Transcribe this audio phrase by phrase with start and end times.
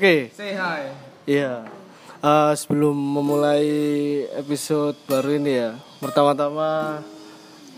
[0.00, 0.88] Oke, Say hi.
[1.28, 1.60] iya.
[2.24, 3.68] Eh, sebelum memulai
[4.32, 7.04] episode baru ini ya, pertama-tama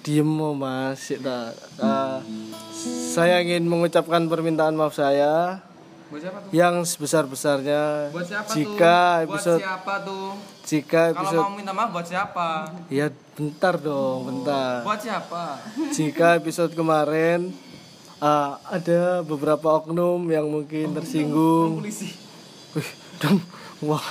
[0.07, 1.11] diem oh, mas.
[1.19, 1.51] Nah,
[1.83, 2.19] eh,
[3.11, 5.67] saya ingin mengucapkan permintaan maaf saya
[6.15, 6.51] Buat siapa tuh?
[6.55, 9.25] yang sebesar-besarnya Buat siapa jika tuh?
[9.27, 10.27] episode Buat siapa tuh?
[10.63, 12.49] jika Kalau episode mau minta maaf buat siapa?
[12.87, 14.87] ya bentar dong, bentar.
[14.87, 15.59] Buat siapa?
[15.91, 17.51] jika episode kemarin
[18.23, 21.83] eh, ada beberapa oknum yang mungkin tersinggung.
[21.83, 22.15] Polisi.
[22.79, 23.43] Wih, dan
[23.83, 24.07] wah.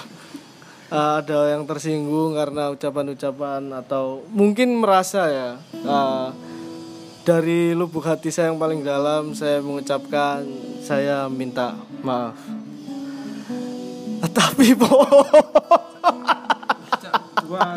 [0.91, 5.49] Eh, ada yang tersinggung karena ucapan-ucapan atau mungkin merasa ya.
[5.71, 6.27] Eh,
[7.23, 10.41] dari lubuk hati saya yang paling dalam saya mengucapkan
[10.81, 12.35] saya minta maaf.
[14.31, 15.05] Tapi po,
[17.51, 17.75] Gua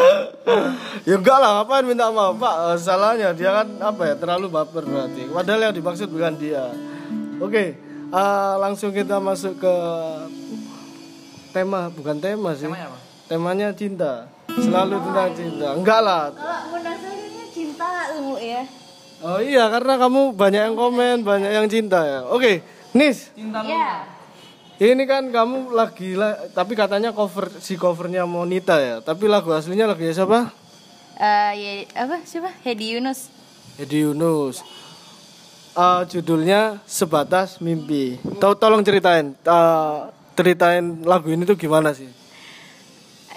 [1.08, 2.54] ya enggak lah ngapain minta maaf pak?
[2.54, 5.26] Eh, salahnya dia kan apa ya terlalu baper berarti.
[5.26, 6.70] Padahal yang dimaksud bukan dia.
[7.42, 7.74] Oke
[8.14, 9.74] eh, langsung kita masuk ke
[11.50, 11.90] tema.
[11.90, 12.70] Bukan tema sih.
[12.70, 12.98] Namanya apa?
[13.26, 14.30] temanya cinta.
[14.54, 15.68] Selalu tentang cinta.
[15.74, 16.30] Enggak lah.
[16.30, 16.94] Kalau
[17.50, 18.62] cinta ungu ya?
[19.24, 22.20] Oh iya karena kamu banyak yang komen banyak yang cinta ya.
[22.30, 22.62] Oke
[22.94, 23.34] Nis.
[23.34, 23.74] Cinta lu.
[24.74, 28.98] Ini kan kamu lagi lah tapi katanya cover si covernya Monita ya.
[28.98, 30.50] Tapi lagu aslinya lagunya siapa?
[31.14, 32.50] Eh, ya apa siapa?
[32.66, 33.30] Hedi Yunus.
[33.78, 34.66] Edi Yunus.
[35.78, 38.18] Eh, judulnya sebatas mimpi.
[38.42, 39.98] Tau tolong ceritain eh,
[40.34, 42.10] ceritain lagu ini tuh gimana sih?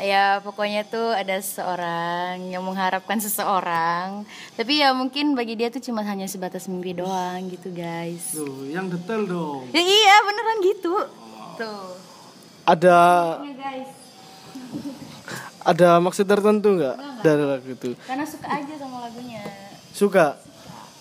[0.02, 4.26] Ya pokoknya tuh ada seseorang yang mengharapkan seseorang.
[4.58, 8.34] Tapi ya mungkin bagi dia tuh cuma hanya sebatas mimpi doang gitu guys.
[8.34, 9.70] Tuh, yang detail dong.
[9.70, 11.27] ya, iya beneran gitu
[11.58, 11.82] tuh
[12.64, 13.00] Ada
[13.58, 13.90] guys
[15.68, 17.90] ada maksud tertentu nggak dari lagu itu?
[18.08, 19.44] karena suka aja sama lagunya
[19.92, 20.38] Suka.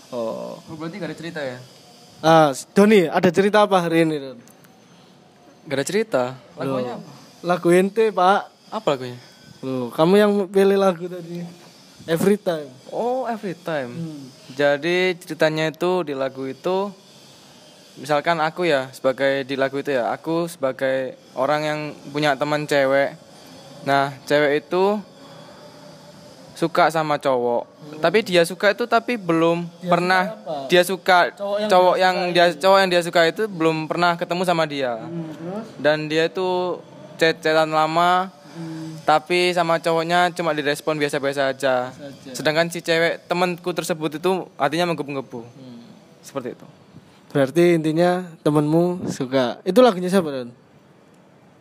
[0.09, 0.57] Oh.
[0.57, 1.61] Oh, berarti gak ada cerita ya?
[2.25, 4.41] Ah, Doni, ada cerita apa hari ini, Don?
[5.69, 6.23] Gak ada cerita.
[6.57, 7.11] Lagunya apa?
[7.45, 8.41] Lagu ente, Pak.
[8.73, 9.21] Apa lagunya?
[9.61, 11.45] Loh, kamu yang pilih lagu tadi.
[12.09, 12.73] Every time.
[12.89, 13.93] Oh, every time.
[14.57, 16.89] Jadi ceritanya itu di lagu itu
[17.97, 21.81] misalkan aku ya sebagai di lagu itu ya, aku sebagai orang yang
[22.13, 23.17] punya teman cewek.
[23.89, 25.01] Nah, cewek itu
[26.57, 27.69] suka sama cowok.
[28.01, 30.33] Tapi dia suka itu tapi belum pernah
[30.73, 31.31] dia suka
[31.69, 34.97] cowok yang, dia cowok yang dia suka itu belum pernah ketemu sama dia.
[35.77, 36.81] Dan dia itu
[37.21, 38.33] chat-chatan lama
[39.07, 41.93] tapi sama cowoknya cuma direspon biasa-biasa aja.
[42.33, 45.45] Sedangkan si cewek temanku tersebut itu hatinya menggebu-gebu.
[46.25, 46.67] Seperti itu.
[47.37, 49.61] Berarti intinya temenmu suka.
[49.61, 50.49] Itu lagunya siapa, Don?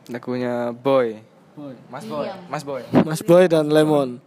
[0.08, 1.20] Lagunya Boy.
[1.52, 1.76] Boy.
[1.92, 2.28] Mas Boy.
[2.48, 2.82] Mas Boy.
[3.04, 4.24] Mas Boy dan Lemon.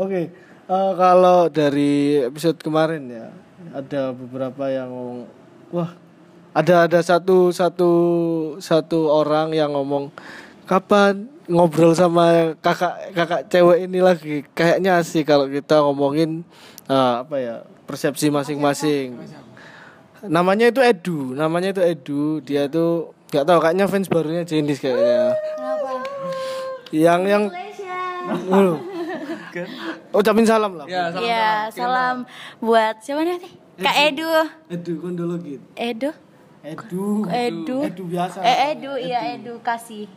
[0.00, 3.28] Oke, eh, kalau dari episode kemarin ya,
[3.76, 5.28] ada beberapa yang ngomong,
[5.76, 5.92] wah,
[6.56, 7.90] ada ada satu satu
[8.56, 10.08] satu orang yang ngomong,
[10.64, 14.40] kapan ngobrol sama kakak kakak cewek ini lagi?
[14.56, 16.48] Kayaknya sih kalau kita ngomongin
[16.88, 19.20] eh, apa ya persepsi masing-masing.
[20.26, 22.22] Namanya itu Edu, namanya itu Edu.
[22.42, 25.36] Dia tuh nggak tahu kayaknya fans barunya Jenis kayaknya.
[25.54, 25.90] Kenapa?
[26.90, 27.44] Yang yang
[28.48, 28.78] Loh.
[30.18, 30.86] Ucapin salam lah.
[30.86, 32.28] Ya, Iya, salam
[32.60, 33.40] buat siapa nih?
[33.78, 34.28] Kak Edu.
[34.68, 35.62] Edu kondologit.
[35.78, 36.10] Edu.
[36.66, 37.24] Edu.
[37.30, 37.76] Edu.
[37.86, 38.42] Edu biasa.
[38.42, 40.10] Eh, Edu, iya edukasi.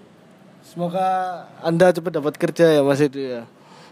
[0.62, 3.42] Semoga Anda cepat dapat kerja ya Mas Edu ya.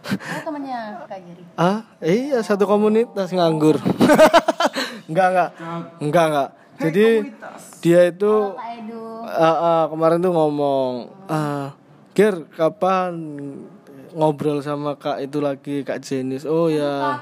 [0.10, 1.44] Oh, temannya Kak Giri.
[1.60, 3.78] Ah, iya satu komunitas nganggur.
[5.10, 5.50] enggak, enggak.
[6.00, 6.50] Enggak, enggak.
[6.80, 7.08] Jadi
[7.84, 8.34] dia itu
[9.28, 10.92] ah, ah, kemarin tuh ngomong,
[11.28, 11.76] ah,
[12.16, 13.16] Ger, kapan
[14.14, 16.44] ngobrol sama Kak itu lagi Kak Jenis?
[16.44, 17.22] Oh ya.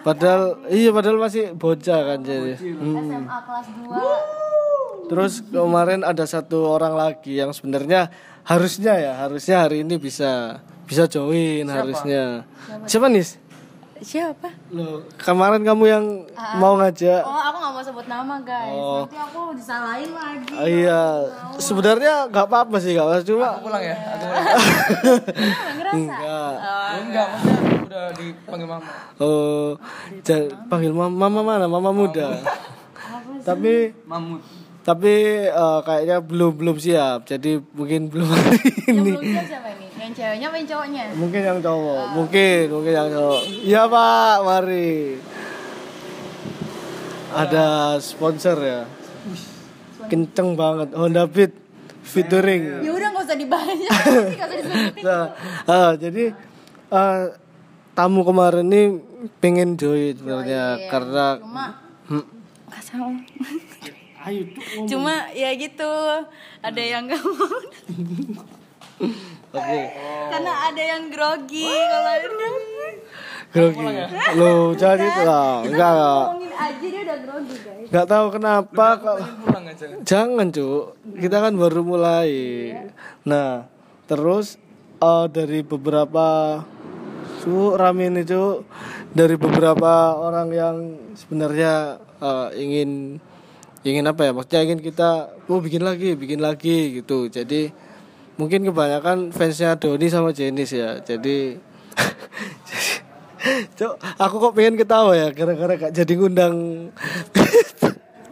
[0.00, 2.56] Padahal iya padahal masih bocah kan jadi.
[2.56, 3.24] Hmm.
[3.26, 3.68] SMA kelas
[5.08, 5.10] 2.
[5.10, 8.08] Terus kemarin ada satu orang lagi yang sebenarnya
[8.46, 12.46] harusnya ya harusnya hari ini bisa bisa join harusnya.
[12.86, 13.38] Siapa nis?
[14.00, 14.48] Siapa?
[14.70, 16.04] Loh, kemarin kamu yang
[16.56, 17.20] mau ngajak.
[17.20, 18.72] Oh, aku gak mau sebut nama, guys.
[18.72, 19.04] Oh.
[19.04, 20.48] Nanti aku disalahin lagi.
[20.50, 21.00] Ah, iya,
[21.54, 23.92] sebenarnya nggak apa-apa sih kak, cuma pulang ya.
[23.92, 25.92] Aku Nggak ngerasa.
[25.92, 26.52] enggak.
[26.96, 28.88] enggak, maksudnya udah dipanggil mama.
[29.16, 29.68] Oh,
[30.22, 31.66] jangan panggil mama, mama mana?
[31.66, 32.40] Mama muda.
[33.40, 34.40] Tapi Mamut.
[34.80, 35.12] tapi
[35.44, 39.10] eh, kayaknya belum belum siap, jadi mungkin belum hari Yang ini.
[39.10, 39.86] belum siap siapa ini?
[40.00, 41.04] Yang ceweknya apa yang cowoknya?
[41.12, 43.40] Mungkin yang cowok, mungkin, mungkin yang cowok.
[43.44, 45.20] Iya pak, mari.
[47.36, 47.66] Ada
[48.00, 48.82] sponsor ya.
[50.08, 51.52] Kenceng banget, Honda Beat
[52.00, 52.80] featuring.
[52.80, 53.76] Ya udah nggak usah dibahas.
[54.40, 55.02] Nggak usah disebutin.
[55.04, 55.24] Nah,
[55.68, 56.24] ah, jadi
[56.88, 57.36] ah,
[57.92, 58.82] tamu kemarin ini
[59.38, 61.66] pengen join sebenarnya karena Cuma
[62.10, 62.26] Hmm,
[64.26, 64.42] ayo
[64.88, 65.92] Cuma ya gitu.
[66.64, 67.60] Ada yang nggak mau.
[69.50, 69.80] Oke.
[70.30, 72.12] Karena ada yang grogi kalau
[73.50, 73.82] Grogi.
[74.38, 75.66] Lo jadi itu lah.
[75.66, 76.22] Enggak, enggak.
[76.30, 77.86] ngomongin aja dia udah grogi guys.
[77.90, 79.84] Enggak tahu kenapa kalau Pulang aja.
[80.06, 80.84] Jangan cuk,
[81.18, 82.30] kita kan baru mulai.
[83.26, 83.66] Nah,
[84.06, 84.54] terus
[85.02, 86.26] eh, dari beberapa
[87.42, 88.62] su rame ini cuk,
[89.10, 90.76] dari beberapa orang yang
[91.18, 93.18] sebenarnya eh, ingin
[93.82, 94.32] ingin apa ya?
[94.36, 97.26] Maksudnya ingin kita, oh bikin lagi, bikin lagi gitu.
[97.26, 97.89] Jadi
[98.40, 100.96] mungkin kebanyakan fansnya Doni sama Jenis ya.
[100.98, 101.60] Jadi,
[103.78, 106.56] cuk, aku kok pengen ketawa ya, gara-gara gak jadi ngundang.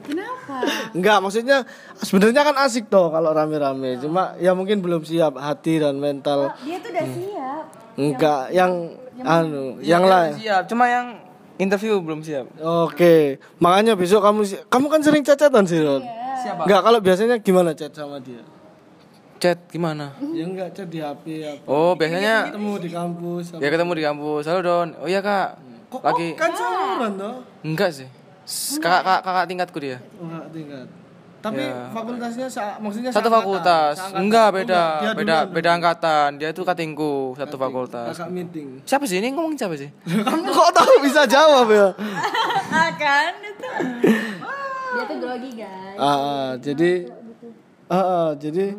[0.02, 0.54] Kenapa?
[0.96, 1.68] Enggak, maksudnya
[2.00, 4.00] sebenarnya kan asik toh kalau rame-rame.
[4.00, 6.56] Cuma ya mungkin belum siap hati dan mental.
[6.64, 7.64] Dia tuh udah siap.
[7.98, 8.72] Enggak, yang
[9.20, 10.40] anu, yang lain.
[10.40, 11.20] Siap, cuma yang
[11.58, 12.48] interview belum siap.
[12.56, 16.00] Oke, makanya besok kamu si- kamu kan sering cacatan sih, Ron.
[16.38, 16.64] Siapa?
[16.64, 18.40] Enggak, kalau biasanya gimana chat sama dia?
[19.38, 20.18] Chat gimana?
[20.28, 21.62] Ya enggak chat di HP apa.
[21.64, 23.44] Oh, biasanya Ketemu di kampus.
[23.48, 23.60] apa.
[23.60, 24.42] ya ketemu di kampus.
[24.44, 24.88] Halo Don.
[24.96, 25.48] Oh iya kak.
[25.88, 27.34] Kok, Lagi kan seumuran toh?
[27.62, 28.08] enggak sih.
[28.76, 29.98] Kakak kakak, kakak tingkatku dia.
[30.12, 30.86] Oh, enggak tingkat.
[31.38, 31.86] Tapi Ya.
[31.88, 33.94] fakultasnya sa- maksanya Satu fakultas.
[33.94, 34.20] seangkatan.
[34.20, 34.82] Enggak Oh, beda.
[34.98, 35.54] dia Beda duluan.
[35.54, 36.28] beda angkatan.
[36.34, 38.10] Dia tuh katingku satu fakultas.
[38.10, 38.68] Kakak meeting.
[38.82, 39.86] Siapa sih ini ngomong siapa sih?
[40.26, 41.94] Kamu kok tahu bisa jawab ya?
[42.68, 43.70] Akan itu.
[44.98, 45.94] Dia tuh grogi guys.
[45.94, 47.06] Ah, ah, jadi
[47.86, 48.74] ah, ah, jadi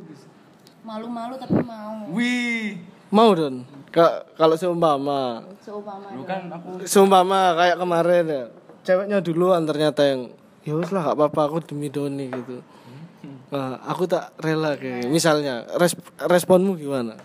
[0.89, 1.93] Malu-malu tapi mau.
[2.10, 2.81] Wih.
[3.10, 6.13] mau don Ka- kalau seumpama Seumpama.
[6.13, 6.69] Bukan aku.
[6.84, 8.43] seumpama kayak kemarin ya
[8.79, 10.29] ceweknya duluan ternyata yang
[10.62, 12.62] ya wes lah gak apa-apa aku demi Doni gitu
[13.50, 17.17] nah, aku tak rela kayak misalnya res- responmu gimana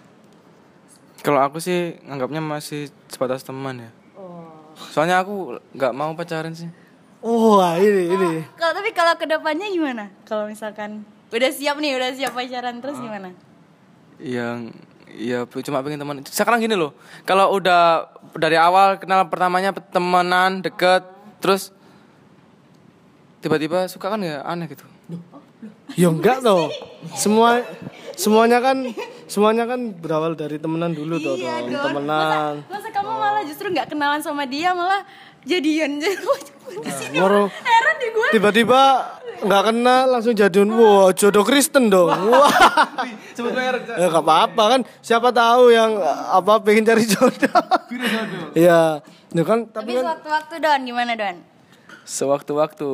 [1.18, 3.90] Kalau aku sih nganggapnya masih sebatas teman ya.
[4.14, 4.44] Oh.
[4.92, 6.68] Soalnya aku nggak mau pacaran sih.
[7.20, 8.44] Oh, wah, ini ini.
[8.54, 10.12] Kalau tapi kalau ke depannya gimana?
[10.22, 13.32] Kalau misalkan udah siap nih, udah siap pacaran terus gimana?
[14.18, 14.74] Yang
[15.14, 16.22] ya cuma pengen teman.
[16.26, 16.94] Sekarang gini loh.
[17.22, 21.06] Kalau udah dari awal kenal pertamanya temenan deket
[21.38, 21.70] terus
[23.44, 24.84] tiba-tiba suka kan ya aneh gitu.
[25.94, 26.68] Ya enggak toh.
[27.14, 27.62] Semua
[28.14, 28.90] semuanya kan
[29.28, 31.84] semuanya kan berawal dari temenan dulu Iya dong.
[31.92, 32.54] temenan.
[32.68, 35.04] Masa kamu malah justru nggak kenalan sama dia malah
[35.44, 36.00] jadian
[37.14, 38.28] Moro Heran deh gue.
[38.32, 38.80] tiba-tiba
[39.40, 41.12] nggak kenal langsung jadian wah.
[41.12, 42.08] Jodoh Kristen dong.
[42.08, 42.48] Wah.
[43.36, 43.84] Sebut merek.
[43.86, 44.80] ya nggak apa-apa kan.
[44.98, 45.94] Siapa tahu yang
[46.30, 47.60] apa pengen cari jodoh.
[48.56, 51.36] Ya ya kan tapi Tapi kan sewaktu-waktu Don, gimana Don?
[52.04, 52.90] Sewaktu-waktu.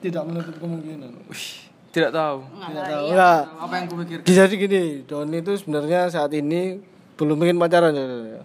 [0.00, 1.10] Tidak menutup kemungkinan.
[1.26, 1.48] Wih,
[1.90, 2.44] tidak tahu.
[2.48, 4.18] tidak tahu nggak Apa yang kupikir?
[4.22, 6.80] jadi gini Doni itu sebenarnya saat ini
[7.14, 8.42] belum pengen pacaran ya ya?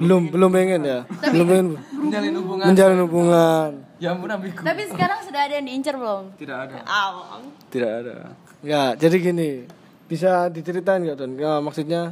[0.00, 0.98] Belum belum pengen ya
[1.32, 2.66] belum pengen Menjalin hubungan.
[2.72, 3.70] menjalin hubungan
[4.02, 4.66] Ya ampun ambigu.
[4.66, 6.34] Tapi sekarang sudah ada yang diincar belum?
[6.34, 6.82] Tidak ada.
[6.82, 7.46] Awang.
[7.70, 8.34] Tidak ada.
[8.58, 9.70] Ya, jadi gini,
[10.10, 11.38] bisa diceritain nggak Don?
[11.38, 12.10] Ya, maksudnya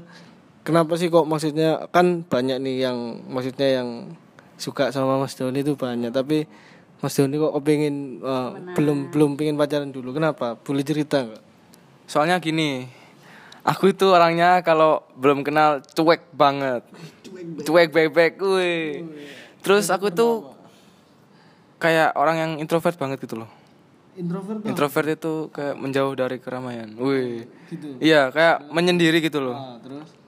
[0.62, 4.14] kenapa sih kok maksudnya kan banyak nih yang maksudnya yang
[4.54, 6.46] suka sama Mas Doni itu banyak, tapi
[7.02, 8.22] Mas Doni kok pengen
[8.78, 10.14] belum belum pengen pacaran dulu.
[10.14, 10.54] Kenapa?
[10.62, 11.42] Boleh cerita nggak?
[12.06, 12.86] Soalnya gini,
[13.66, 16.86] aku itu orangnya kalau belum kenal cuek banget.
[17.64, 19.06] Cuek bebek, wih.
[19.60, 20.54] Terus aku tuh
[21.80, 23.50] kayak orang yang introvert banget gitu loh.
[24.18, 26.92] Introvert Introvert itu kayak menjauh dari keramaian.
[26.98, 27.46] Wih.
[27.70, 27.96] gitu.
[28.02, 29.56] Iya, kayak menyendiri gitu loh.
[29.56, 30.20] Nah, terus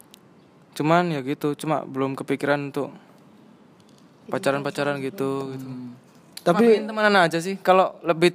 [0.73, 2.89] Cuman ya gitu, cuma belum kepikiran untuk
[4.33, 5.69] pacaran-pacaran gitu gitu.
[6.41, 7.61] tapi Tapi temenan aja sih.
[7.61, 8.33] Kalau lebih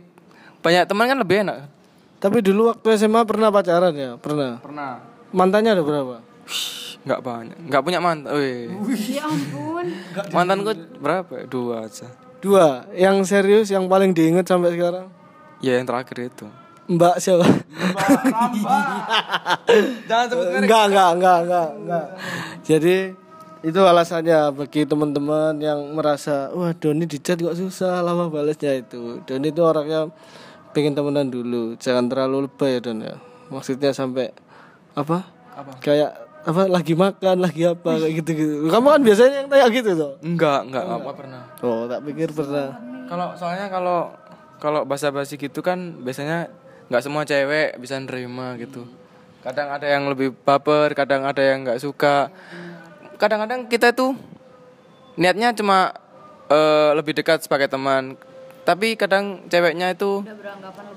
[0.61, 1.73] banyak teman kan lebih enak.
[2.17, 4.17] tapi dulu waktu SMA pernah pacaran ya?
[4.17, 4.57] Pernah.
[4.61, 5.01] Pernah.
[5.33, 6.26] Mantannya ada berapa?
[7.07, 7.57] Nggak banyak.
[7.71, 8.31] Nggak punya mantan.
[8.35, 8.67] Wih.
[9.15, 9.85] Ya ampun.
[10.35, 11.31] Mantanku berapa?
[11.31, 11.45] ya?
[11.47, 12.07] Dua aja.
[12.43, 12.83] Dua.
[12.91, 15.07] Yang serius yang paling diinget sampai sekarang?
[15.63, 16.47] Ya yang terakhir itu.
[16.87, 17.43] Mbak siapa?
[20.07, 22.05] Jangan sebut enggak, enggak, enggak, enggak, enggak.
[22.63, 22.95] Jadi
[23.65, 29.19] itu alasannya bagi teman-teman yang merasa wah Doni di chat kok susah lama balasnya itu.
[29.27, 30.07] Doni itu orangnya
[30.71, 33.15] pengen temenan dulu, jangan terlalu lebay ya Don ya.
[33.51, 34.31] Maksudnya sampai
[34.95, 35.27] apa?
[35.57, 35.71] Apa?
[35.83, 38.71] Kayak apa lagi makan, lagi apa kayak gitu-gitu.
[38.71, 40.11] Kamu kan biasanya yang kayak gitu tuh.
[40.23, 41.41] Enggak, enggak, enggak pernah.
[41.59, 42.67] Oh, tak pikir pernah.
[43.11, 44.15] Kalau soalnya kalau
[44.63, 46.47] kalau basa-basi gitu kan biasanya
[46.87, 48.87] nggak semua cewek bisa nerima gitu.
[49.43, 52.31] Kadang ada yang lebih baper, kadang ada yang nggak suka.
[53.19, 54.15] Kadang-kadang kita tuh
[55.19, 55.91] niatnya cuma
[56.47, 58.15] eh, lebih dekat sebagai teman.
[58.63, 60.23] Tapi kadang ceweknya itu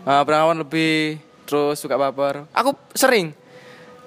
[0.06, 2.46] ah, beranggapan lebih terus suka baper.
[2.54, 3.34] Aku sering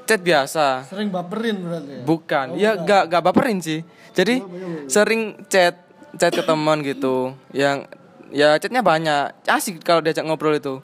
[0.03, 0.87] chat biasa.
[0.87, 1.91] Sering baperin berarti.
[1.91, 2.01] ya?
[2.03, 3.81] Bukan, ya gak gak baperin sih.
[4.13, 4.43] Jadi
[4.87, 5.79] sering chat
[6.19, 7.89] chat ke teman gitu, yang
[8.29, 10.77] ya chatnya banyak, asik kalau diajak ngobrol itu.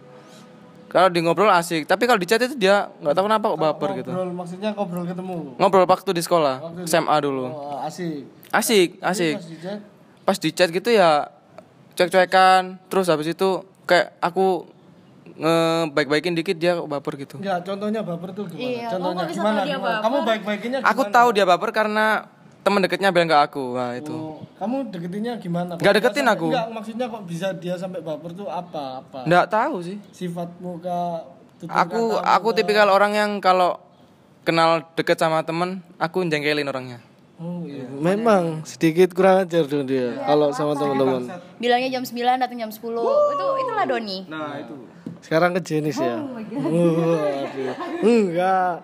[0.90, 3.90] Kalau di ngobrol asik, tapi kalau di chat itu dia nggak tahu kenapa kok baper
[4.02, 4.10] gitu.
[4.10, 5.38] Ngobrol maksudnya ngobrol ketemu.
[5.62, 6.56] Ngobrol waktu di sekolah,
[6.90, 7.46] SMA dulu.
[7.46, 8.26] Oh, asik.
[8.50, 9.38] Asik, asik.
[9.38, 9.80] Pas di chat,
[10.26, 11.30] Pas di chat gitu ya
[11.94, 14.66] cuek-cuekan, terus habis itu kayak aku
[15.40, 17.40] ngebaik-baikin dikit dia baper gitu.
[17.40, 18.68] Enggak, contohnya baper tuh gimana?
[18.68, 19.60] Iya, contohnya bisa gimana?
[19.64, 19.88] dia gimana?
[19.88, 20.04] baper?
[20.04, 21.16] Kamu baik-baikinnya Aku gimana?
[21.16, 22.06] tahu dia baper karena
[22.60, 24.12] teman deketnya bilang ke aku, nah itu.
[24.12, 25.72] Oh, kamu deketinnya gimana?
[25.80, 26.48] Nggak Kok deketin aku.
[26.52, 29.00] Enggak, maksudnya kok bisa dia sampai baper tuh apa?
[29.00, 29.20] Apa?
[29.24, 29.98] Nggak tahu sih.
[30.12, 31.24] Sifat muka
[31.68, 33.80] aku aku tipikal orang yang kalau
[34.48, 37.04] kenal deket sama temen aku jengkelin orangnya
[37.40, 37.88] Oh, iya.
[37.88, 41.24] Memang sedikit kurang ajar dong dia kalau sama teman-teman.
[41.56, 42.84] Bilangnya jam 9 datang jam 10.
[42.84, 44.28] Itu itulah Doni.
[44.28, 44.76] nah itu
[45.20, 46.18] Sekarang ke jenis ya.
[46.36, 47.76] Waduh.
[48.02, 48.76] Enggak.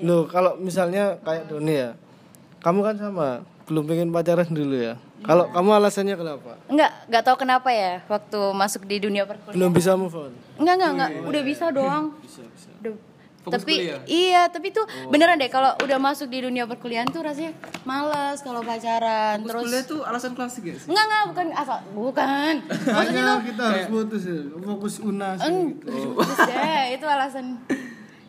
[0.00, 1.90] Loh, kalau misalnya kayak Doni ya.
[2.60, 3.28] Kamu kan sama,
[3.64, 4.94] belum pengen pacaran dulu ya.
[5.20, 6.56] Kalau kamu alasannya kenapa?
[6.64, 9.56] Enggak, enggak tahu kenapa ya waktu masuk di dunia perkuliahan.
[9.56, 10.32] Belum bisa move on.
[10.56, 11.10] Enggak, enggak, enggak.
[11.28, 12.04] Udah bisa doang.
[12.80, 13.09] Udah-
[13.40, 17.56] tapi iya, tapi tuh beneran deh kalau udah masuk di dunia perkuliahan tuh rasanya
[17.88, 19.40] malas kalau pacaran.
[19.40, 22.54] Terus itu alasan klasik ya enggak, enggak, bukan asal bukan.
[23.00, 25.38] Maksudnya tuh kita harus putus ya, fokus unas.
[25.40, 27.46] eng, terus deh, itu alasan.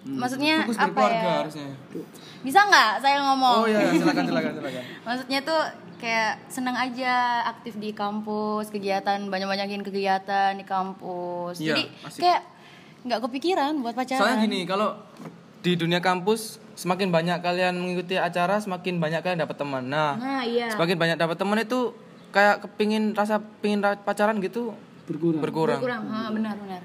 [0.02, 1.46] Maksudnya apa ya?
[1.46, 1.68] harusnya
[2.42, 3.58] Bisa nggak saya ngomong?
[3.62, 5.62] oh iya silakan silakan silakan Maksudnya tuh
[6.02, 11.62] kayak senang aja aktif di kampus, kegiatan banyak-banyakin kegiatan di kampus.
[11.62, 12.22] Iya, Jadi asik.
[12.26, 12.42] kayak
[13.02, 14.20] nggak kepikiran buat pacaran.
[14.20, 14.94] soalnya gini kalau
[15.60, 20.42] di dunia kampus semakin banyak kalian mengikuti acara semakin banyak kalian dapat teman nah Nah,
[20.42, 20.70] iya.
[20.70, 21.94] semakin banyak dapat teman itu
[22.30, 25.42] kayak kepingin rasa pingin ra- pacaran gitu Berkurang.
[25.42, 26.82] berkurang Kurang, ha, benar benar.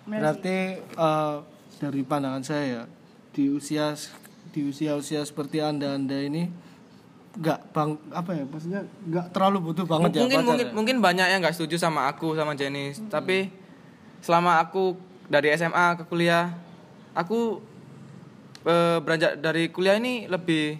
[0.00, 0.16] Benar sih.
[0.16, 1.34] Berarti eh,
[1.76, 2.82] dari pandangan saya ya,
[3.30, 3.92] di usia
[4.48, 6.48] di usia-usia seperti Anda-anda ini
[7.32, 10.72] nggak bang apa ya maksudnya nggak terlalu butuh banget ya mungkin pacar mungkin ya?
[10.74, 13.54] mungkin banyak yang nggak setuju sama aku sama Jenny tapi
[14.18, 14.98] selama aku
[15.30, 16.50] dari SMA ke kuliah
[17.14, 17.62] aku
[18.62, 20.76] eh, beranjak dari kuliah ini lebih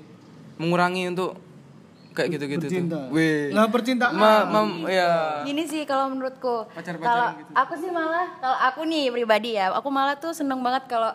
[0.58, 1.38] mengurangi untuk
[2.10, 3.06] kayak gitu-gitu tuh.
[3.14, 3.54] Wih.
[3.54, 4.12] Lah percintaan.
[4.12, 5.40] Ma- mem- ya.
[5.46, 6.66] Gini sih kalau menurutku.
[6.68, 7.52] Pacar-pacaran Kalau gitu.
[7.54, 11.14] aku sih malah kalau aku nih pribadi ya, aku malah tuh seneng banget kalau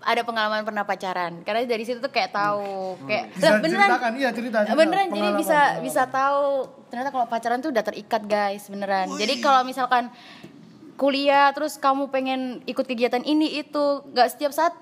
[0.00, 1.44] ada pengalaman pernah pacaran.
[1.44, 5.06] Karena dari situ tuh kayak tahu kayak Bisa lah beneran ceritakan, iya cerita, cerita, beneran
[5.06, 5.84] jadi bisa pengalaman.
[5.84, 6.42] bisa tahu
[6.86, 9.06] ternyata kalau pacaran tuh udah terikat guys beneran.
[9.12, 10.08] Jadi kalau misalkan
[10.96, 13.84] kuliah terus kamu pengen ikut kegiatan ini itu.
[14.10, 14.74] Nggak setiap saat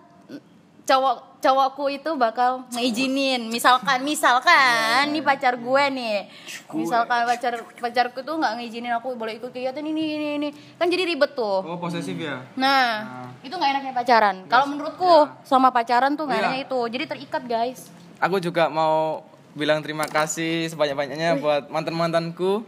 [0.85, 6.29] cowok cowokku itu bakal ngeizinin misalkan misalkan nih pacar gue nih.
[6.73, 10.49] Misalkan pacar pacarku tuh nggak ngeizinin aku boleh ikut kegiatan ini ini ini.
[10.77, 11.65] Kan jadi ribet tuh.
[11.65, 12.41] Oh, posesif ya.
[12.57, 13.05] nah
[13.41, 14.37] itu nggak enaknya pacaran.
[14.49, 16.45] Kalau menurutku sama pacaran tuh nggak Iya.
[16.49, 16.81] enaknya itu.
[16.89, 17.81] Jadi terikat guys.
[18.21, 19.21] Aku juga mau
[19.55, 22.67] bilang terima kasih sebanyak-banyaknya buat mantan-mantanku.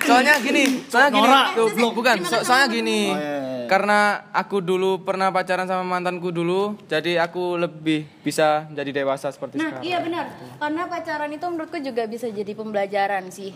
[0.00, 3.10] soalnya gini, soalnya gini, tuh, bukan, so- soalnya gini.
[3.10, 3.66] Oh, iya, iya.
[3.66, 3.98] Karena
[4.30, 9.74] aku dulu pernah pacaran sama mantanku dulu, jadi aku lebih bisa jadi dewasa seperti Nah,
[9.74, 9.82] sekarang.
[9.82, 10.24] iya benar.
[10.56, 13.50] Karena pacaran itu menurutku juga bisa jadi pembelajaran sih.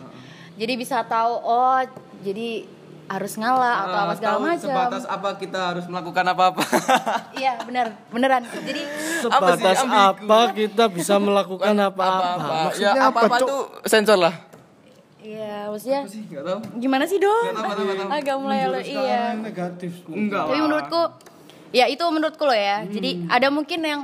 [0.59, 1.79] Jadi bisa tahu oh,
[2.21, 2.67] jadi
[3.11, 4.63] harus ngalah atau apa Ah, segala tahu macam.
[4.63, 6.63] Sebatas apa kita harus melakukan apa-apa.
[7.35, 7.87] Iya, benar.
[8.07, 8.43] Beneran.
[8.45, 8.83] Jadi
[9.27, 9.59] Apa sih?
[9.59, 9.99] sebatas Ambigu.
[9.99, 13.49] apa kita bisa melakukan apa-apa Ya apa apa-apa Cok?
[13.49, 14.35] tuh sensor lah.
[15.21, 16.23] iya, maksudnya Apa sih?
[16.25, 16.59] Enggak tahu.
[16.79, 17.45] gimana sih dong?
[17.51, 18.09] Nggak tahu, nggak tahu.
[18.13, 19.23] Agak mulai lo iya.
[19.35, 21.03] negatif Enggak Tapi menurutku
[21.71, 22.87] ya itu menurutku loh ya.
[22.87, 24.01] Jadi ada mungkin yang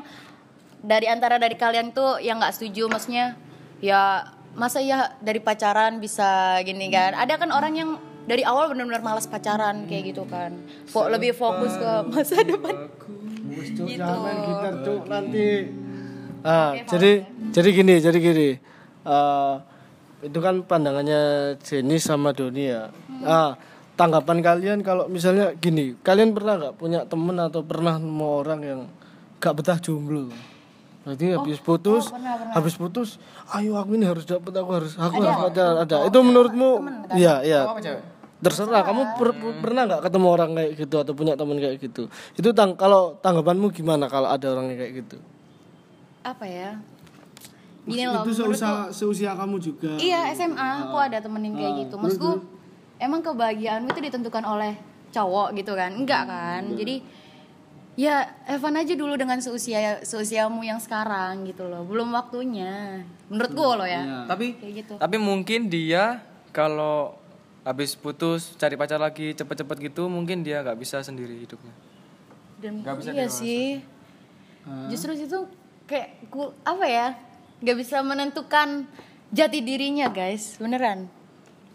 [0.79, 3.39] dari antara dari kalian tuh yang nggak setuju maksudnya
[3.79, 7.15] ya masa ya dari pacaran bisa gini kan.
[7.15, 7.91] Ada kan orang yang
[8.27, 10.53] dari awal benar-benar malas pacaran kayak gitu kan.
[10.91, 12.75] Kok lebih fokus ke masa depan.
[13.47, 13.83] Gitu.
[13.87, 15.49] Main gitar cuk nanti
[16.47, 18.51] ah jadi jadi gini jadi gini
[19.07, 19.55] Eh,
[20.27, 22.91] itu kan pandangannya Jenny sama Doni ya
[23.23, 23.55] ah
[23.95, 28.81] tanggapan kalian kalau misalnya gini kalian pernah nggak punya temen atau pernah mau orang yang
[29.39, 30.35] gak betah jomblo
[31.07, 32.11] Berarti habis putus,
[32.51, 33.23] habis putus,
[33.55, 35.87] ayo aku ini harus dapat, aku harus, aku harus pacaran.
[35.87, 36.11] Ada.
[36.11, 36.83] Itu menurutmu?
[37.15, 37.63] Iya, iya.
[38.37, 38.83] Terserah.
[38.83, 42.07] Kamu per- per- pernah nggak ketemu orang kayak gitu atau punya teman kayak gitu?
[42.33, 45.17] Itu tang kalau tanggapanmu gimana kalau ada orang kayak gitu?
[46.21, 46.77] Apa ya?
[47.87, 48.27] Gini loh.
[48.27, 49.95] itu menurutku- seusia, seusia kamu juga.
[49.95, 51.95] Iya SMA aku ada temen yang kayak gitu.
[51.97, 52.31] Maksudku
[52.99, 54.75] emang kebahagiaanmu itu ditentukan oleh
[55.09, 55.95] cowok gitu kan?
[55.95, 56.63] Enggak kan?
[56.75, 57.01] Jadi
[57.97, 61.87] ya Evan aja dulu dengan seusia seusiamu yang sekarang gitu loh.
[61.87, 63.07] Belum waktunya.
[63.31, 64.27] Menurutku loh ya.
[64.27, 64.95] Tapi Kayak gitu.
[64.99, 66.21] tapi mungkin dia
[66.51, 67.15] kalau
[67.67, 71.75] habis putus cari pacar lagi cepet-cepet gitu mungkin dia nggak bisa sendiri hidupnya.
[72.63, 73.39] Dan Nggak bisa iya dewasa.
[73.43, 73.67] sih.
[74.89, 75.39] Justru itu
[75.85, 77.07] kayak ku, apa ya?
[77.63, 78.85] Gak bisa menentukan
[79.31, 81.09] jati dirinya guys, beneran.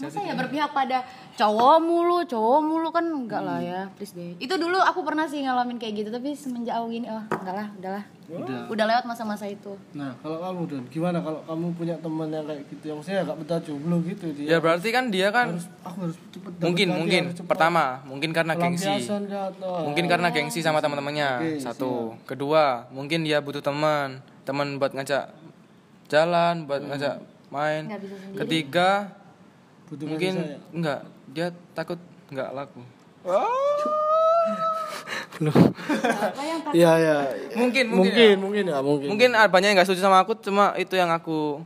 [0.02, 1.06] Masa ya berpihak pada
[1.38, 4.34] cowok mulu, cowok mulu kan enggak lah ya, please deh.
[4.42, 7.68] Itu dulu aku pernah sih ngalamin kayak gitu, tapi semenjak aku gini, oh enggak lah,
[7.78, 8.04] udahlah.
[8.72, 9.76] Udah lewat masa-masa itu.
[9.92, 13.38] Nah, kalau kamu Don, gimana kalau kamu punya teman yang kayak gitu, yang maksudnya gak
[13.44, 14.48] betah jomblo gitu dia.
[14.56, 17.50] Ya berarti kan dia kan Aku harus cepet mungkin lagi, mungkin harus cepet.
[17.52, 18.88] pertama mungkin karena gengsi.
[19.60, 21.60] Mungkin karena gengsi sama teman-temannya.
[21.60, 22.16] Satu.
[22.24, 25.28] Kedua, mungkin dia butuh teman, teman buat ngajak
[26.08, 27.20] jalan, buat ngajak
[27.52, 27.92] main.
[28.40, 29.12] Ketiga,
[29.92, 30.62] butuh mungkin sayang.
[30.72, 31.00] enggak,
[31.36, 32.00] dia takut
[32.32, 32.82] enggak laku.
[36.72, 37.18] Iya, iya.
[37.58, 37.98] Mungkin, mungkin.
[37.98, 38.38] Mungkin, ya.
[38.40, 39.08] mungkin ya, mungkin.
[39.12, 41.60] Mungkin banyak yang nggak setuju sama aku, cuma itu yang aku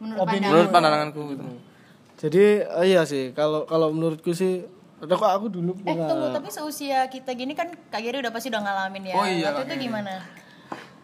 [0.00, 0.48] Menurut pandangan.
[0.52, 1.44] menurut pandanganku gitu.
[2.16, 4.64] Jadi eh, iya sih, kalau kalau menurutku sih
[4.96, 8.32] ada kok aku dulu Eh pernah tunggu, tapi seusia kita gini kan Kak Giri udah
[8.32, 9.14] pasti udah ngalamin ya.
[9.16, 10.24] Oh iya, Waktu itu gimana?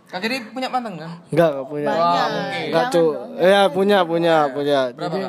[0.09, 1.13] Kak Giri punya mantan kan?
[1.29, 1.87] Enggak, enggak punya.
[1.89, 2.29] Banyak.
[2.69, 3.13] Enggak, Cuk.
[3.37, 4.81] Ya, punya, punya, punya.
[4.97, 5.21] Jadi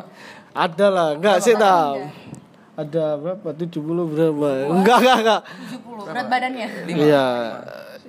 [0.53, 1.97] ada lah, enggak sih tahu.
[2.73, 3.49] Ada berapa?
[3.53, 4.49] 70 berapa?
[4.69, 5.41] Enggak, enggak, enggak.
[5.77, 6.67] 70 berat badannya.
[6.89, 7.25] Iya.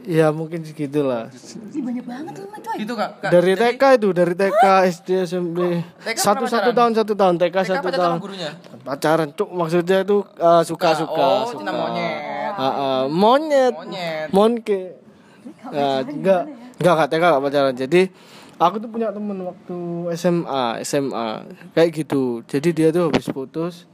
[0.04, 1.33] Iya, mungkin segitulah.
[1.72, 2.76] Ih, banyak banget lu coy.
[2.76, 3.24] Gitu Kak.
[3.24, 5.80] Kak Dari TK itu, dari TK, SD, SMP.
[6.04, 7.40] TK Satu satu tahun, satu tahun.
[7.40, 8.12] TK TK satu tahun.
[8.12, 8.50] sama gurunya?
[8.85, 9.48] Pacaran, cuk.
[9.48, 11.16] Maksudnya itu eh, suka-suka.
[11.16, 11.64] Oh, suka.
[11.64, 12.52] cinta monyet.
[12.52, 13.72] Ah, ah, monyet.
[13.72, 14.28] Monyet.
[14.28, 14.80] Monke.
[15.72, 16.42] Nah, enggak,
[16.76, 17.74] enggak, enggak TK enggak pacaran.
[17.76, 18.02] Jadi
[18.58, 19.78] aku tuh punya temen waktu
[20.14, 21.28] SMA, SMA
[21.74, 22.40] kayak gitu.
[22.46, 23.86] Jadi dia tuh habis putus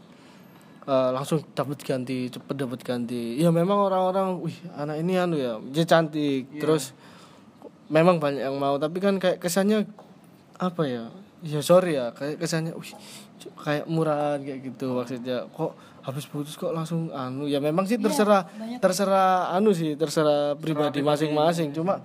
[0.84, 3.40] eh, langsung dapat ganti, cepet dapat ganti.
[3.40, 6.48] Ya memang orang-orang, wih anak ini anu ya, dia cantik.
[6.60, 6.92] Terus
[7.90, 9.88] memang banyak yang mau, tapi kan kayak kesannya
[10.60, 11.04] apa ya?
[11.40, 12.92] Ya sorry ya, kayak kesannya, wih
[13.64, 15.48] kayak murahan kayak gitu maksudnya.
[15.48, 15.72] Kok
[16.04, 17.48] habis putus kok langsung anu?
[17.48, 18.44] Ya memang sih terserah,
[18.80, 21.72] terserah anu sih, terserah pribadi masing-masing.
[21.72, 22.04] Cuma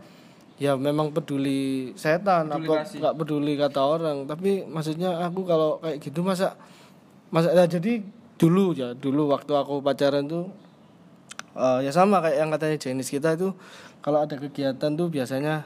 [0.56, 4.24] ya memang peduli setan apa nggak peduli kata orang.
[4.28, 6.56] Tapi maksudnya aku kalau kayak gitu masa
[7.34, 8.00] masa ya jadi
[8.36, 10.52] dulu ya dulu waktu aku pacaran tuh
[11.56, 13.56] eh, ya sama kayak yang katanya jenis kita itu
[14.04, 15.66] kalau ada kegiatan tuh biasanya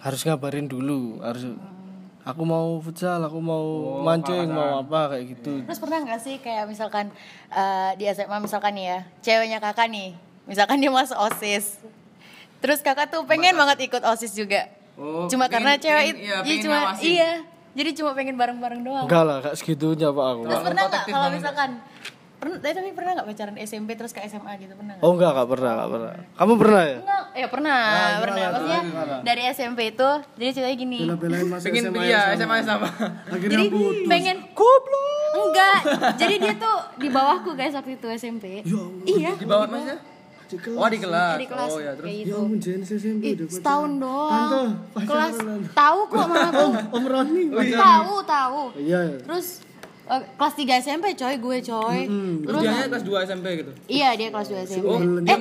[0.00, 1.52] harus ngabarin dulu harus
[2.24, 3.64] aku mau futsal aku mau
[4.00, 5.60] mancing mau apa kayak gitu.
[5.68, 7.12] Terus pernah nggak sih kayak misalkan
[7.52, 10.16] eh, di SMA misalkan nih ya, ceweknya kakak nih,
[10.48, 11.84] misalkan dia masuk osis,
[12.64, 16.20] terus kakak tuh pengen banget ikut osis juga, Oh, cuma pengen- karena cewek pengen- itu,
[16.22, 17.04] iya, iya, pengen cuma ngawasin.
[17.04, 17.30] iya,
[17.74, 19.04] jadi cuma pengen bareng-bareng doang.
[19.04, 21.70] enggak lah kayak segitunya pak aku Terus pernah nggak kalau misalkan,
[22.34, 25.02] pernah, eh, tapi pernah nggak pacaran SMP terus ke SMA gitu pernah nggak?
[25.02, 27.80] oh enggak enggak pernah enggak pernah kamu pernah ya Enggak, ya pernah,
[28.16, 28.44] pernah.
[28.46, 28.80] Maksudnya
[29.20, 30.98] dari SMP itu, jadi ceritanya gini.
[31.12, 32.88] belain masuk pengen iya SMA sama
[33.34, 33.64] Jadi
[34.06, 35.02] pengen goblok.
[35.34, 35.78] Enggak.
[36.14, 38.62] Jadi dia tuh di bawahku guys waktu itu SMP.
[39.04, 39.34] Iya.
[39.34, 39.66] di bawah
[40.46, 42.38] masnya oh di kelas Di kelas oh ya terus kayak gitu.
[42.58, 44.30] jenis SMP Ih, setahun doang.
[44.30, 44.62] Tante,
[45.04, 45.34] Kelas
[45.72, 46.66] tahu kok mamaku.
[46.90, 48.60] Om Roni Tahu, tahu.
[48.76, 49.18] iya iya.
[49.20, 49.46] Terus
[50.04, 51.98] eh, kelas 3 SMP coy, gue coy.
[52.40, 54.84] Terus dia kelas 2 SMP gitu iya dia kelas 2 SMP.
[55.24, 55.40] eh,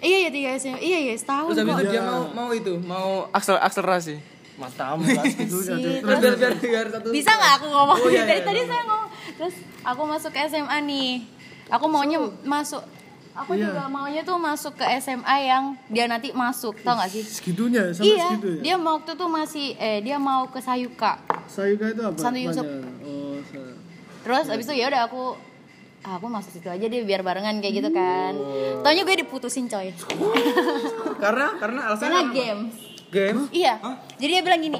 [0.00, 0.76] iya iya 3 SMP.
[0.80, 4.16] Iya iya setahun terus habis itu dia mau mau itu mau aksel akselerasi
[4.54, 7.98] matamu enggak segitunya Sih, terus biar biar biar satu Bisa nggak aku ngomong?
[7.98, 8.46] Oh, iya, Dari iya.
[8.46, 9.08] tadi saya ngomong.
[9.34, 11.10] Terus aku masuk SMA nih.
[11.66, 12.78] Aku maunya masuk.
[13.34, 13.66] Aku Iya.
[13.66, 17.18] juga maunya tuh masuk ke SMA yang dia nanti masuk, tau gak sih?
[17.20, 21.18] segitunya sampai Iya, segitu ya dia waktu tuh masih eh dia mau ke Sayuka.
[21.44, 22.62] Sayuka itu apa Santu Yusuf.
[22.62, 23.34] Oh
[24.22, 25.34] Terus abis itu ya udah aku
[26.00, 28.32] ah, aku masuk situ aja deh biar barengan kayak gitu kan.
[28.80, 29.90] Taunya gue diputusin coy.
[31.22, 32.72] karena karena alasannya Karena games.
[33.10, 33.74] game Iya.
[34.14, 34.78] Jadi dia bilang gini,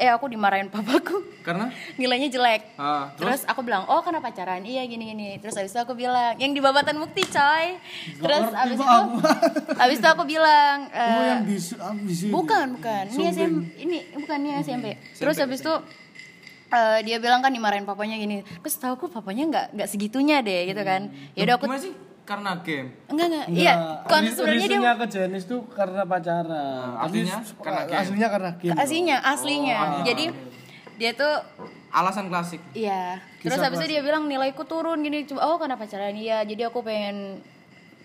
[0.00, 1.20] eh aku dimarahin papaku.
[1.44, 1.68] karena
[2.00, 2.80] Nilainya jelek.
[2.80, 5.28] ah Terus aku bilang, oh karena pacaran, iya gini gini.
[5.40, 7.76] Terus abis itu aku bilang, yang di babatan bukti coy.
[8.16, 8.98] Terus abis itu,
[9.76, 11.76] abis itu aku bilang, oh yang bisu
[12.32, 14.86] bukan bukan, ini SMP, ini bukan ini SMP.
[15.16, 15.74] Terus abis itu
[16.70, 18.40] eh, dia bilang kan dimarahin papanya gini.
[18.64, 21.12] Terus tahu aku papanya nggak nggak segitunya deh gitu kan.
[21.36, 21.92] Ya udah aku sih
[22.30, 23.74] karena game enggak enggak, iya.
[24.06, 27.98] Kon sebenarnya dia ke jenis tuh karena pacaran artinya Tapi karena game.
[27.98, 29.76] aslinya karena game aslinya aslinya.
[30.06, 30.24] Jadi
[30.94, 31.34] dia tuh
[31.90, 33.18] alasan klasik Iya.
[33.42, 36.46] Terus habis itu dia bilang nilaiku turun gini coba oh karena pacaran iya.
[36.46, 37.42] Jadi aku pengen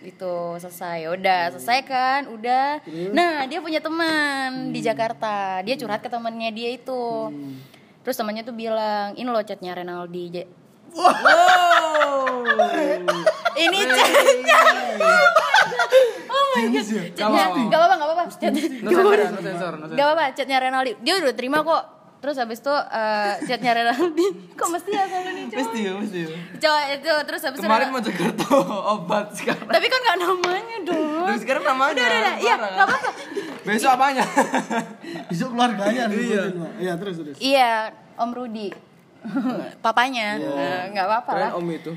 [0.01, 1.09] itu selesai.
[1.13, 2.21] Udah, selesai kan?
[2.29, 2.81] Udah.
[3.09, 5.65] Nah, dia punya teman di Jakarta.
[5.65, 7.33] Dia curhat ke temannya dia itu.
[8.05, 10.45] Terus temannya tuh bilang, "Ini loh chatnya Renaldi."
[10.95, 12.63] Ja-
[13.55, 14.59] Ini chatnya.
[16.25, 16.85] oh my god.
[17.09, 18.23] Chatnya, gak apa-apa, gak apa-apa.
[19.89, 20.91] Gak apa-apa, chatnya Renaldi.
[20.99, 21.83] Dia udah terima kok.
[22.15, 24.27] Terus habis itu eh, chatnya Renaldi.
[24.57, 25.59] Kok mesti ya selalu nih cowok?
[25.61, 28.45] mesti ya mesti ya Cowok itu terus habis itu kemarin mau Jakarta
[28.89, 31.21] obat sekarang Tapi kan gak namanya dong.
[31.27, 32.35] Terus sekarang namanya Udah, udah, udah.
[32.39, 32.71] Iya, Parah.
[32.73, 33.09] gak apa-apa.
[33.61, 34.25] besok apanya
[35.25, 36.41] besok keluarganya iya
[36.77, 37.71] iya terus terus Iya,
[38.15, 38.67] Om Rudi.
[39.85, 40.37] Papanya.
[40.37, 41.51] Eh, nggak apa-apa lah.
[41.57, 41.93] om itu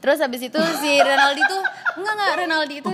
[0.00, 1.60] Terus habis itu si Renaldi tuh
[2.00, 2.90] enggak enggak Renaldi itu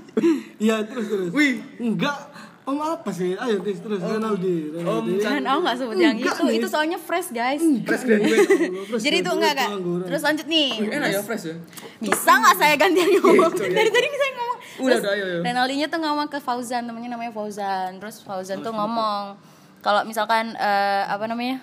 [0.64, 2.16] iya terus terus wih enggak
[2.64, 6.44] om apa sih ayo terus terus Renaldi Renaldi jangan aku nggak sebut yang itu.
[6.56, 7.60] Itu soalnya fresh, guys.
[7.60, 8.48] fresh graduate
[9.04, 9.68] Jadi itu enggak enggak.
[10.08, 10.70] Terus lanjut nih.
[10.80, 11.56] enak ya fresh ya
[12.00, 13.52] Bisa nggak saya gantian ngomong?
[13.60, 14.58] Dari tadi saya ngomong.
[14.80, 15.38] Udah, ayo, ayo.
[15.44, 18.00] Renaldinya tuh ngomong ke Fauzan, namanya namanya Fauzan.
[18.00, 19.36] Terus Fauzan tuh ngomong
[19.84, 21.60] kalau misalkan eh, apa namanya?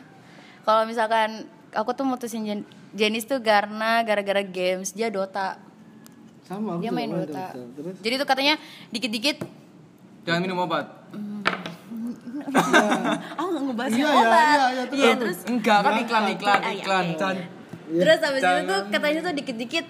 [0.67, 1.29] Kalau misalkan
[1.71, 5.55] aku tuh mutusin Jen- Jenis tuh karena gara-gara games dia Dota.
[6.43, 7.55] sama aku Dia main main Dota.
[7.73, 8.55] terus Jadi tuh katanya
[8.89, 9.37] dikit-dikit
[10.23, 10.87] jangan minum obat
[13.35, 14.35] oh nggak ngebahas Iya, iya, obat.
[14.37, 14.95] iya, iya, terus.
[14.97, 17.05] Iya, terus enggak kan iklan iklan iya, iklan.
[17.87, 19.85] Terus habis itu tuh katanya tuh dikit-dikit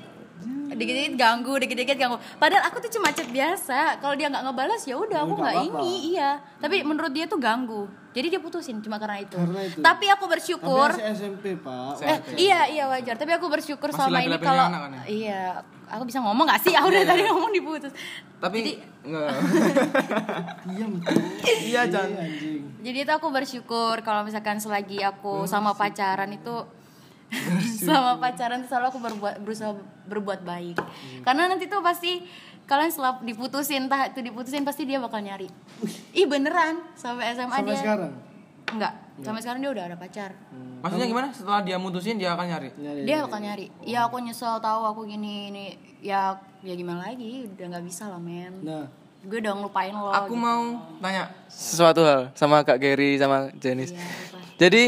[0.77, 2.17] dikit-dikit ganggu, dikit-dikit ganggu.
[2.37, 3.97] Padahal aku tuh cuma chat biasa.
[3.97, 6.37] Kalau dia nggak ngebalas ya udah aku nggak ini, iya.
[6.57, 7.89] Tapi menurut dia tuh ganggu.
[8.13, 9.37] Jadi dia putusin cuma karena itu.
[9.37, 9.77] Karena itu.
[9.77, 10.89] Tapi aku bersyukur.
[10.89, 12.17] Tapi masih SMP pak Eh,
[12.49, 13.13] iya iya wajar.
[13.13, 15.03] Tapi aku bersyukur Masih selama ini kalau kan ya?
[15.05, 15.41] iya,
[15.85, 16.73] aku bisa ngomong gak sih?
[16.73, 17.93] Aku udah tadi ngomong diputus.
[18.37, 19.33] tapi enggak
[20.69, 20.93] diam
[21.65, 26.53] iya anjing Jadi itu aku bersyukur kalau misalkan selagi aku sama pacaran itu
[27.83, 29.71] sama pacaran tuh selalu aku berbuat berusaha
[30.05, 30.77] berbuat baik.
[31.21, 32.23] Karena nanti tuh pasti
[32.63, 35.47] kalian setelah diputusin, entah itu diputusin pasti dia bakal nyari.
[36.11, 38.11] Ih beneran sampai SMA sampai dia sekarang
[38.67, 38.93] enggak.
[39.17, 40.31] Sampai sekarang dia udah ada pacar.
[40.77, 43.65] maksudnya gimana setelah dia mutusin dia akan nyari nyari Dia bakal nyari.
[43.81, 45.65] Ya aku nyesel tahu aku gini ini
[45.99, 48.61] ya ya gimana lagi udah nggak bisa lah men.
[48.61, 48.85] nah
[49.17, 50.07] Gue udah ngelupain lo.
[50.07, 50.39] aku gitu.
[50.39, 50.61] mau
[51.01, 54.37] tanya sesuatu hal sama Kak Gary sama Jenis Iya, apa.
[54.55, 54.83] jadi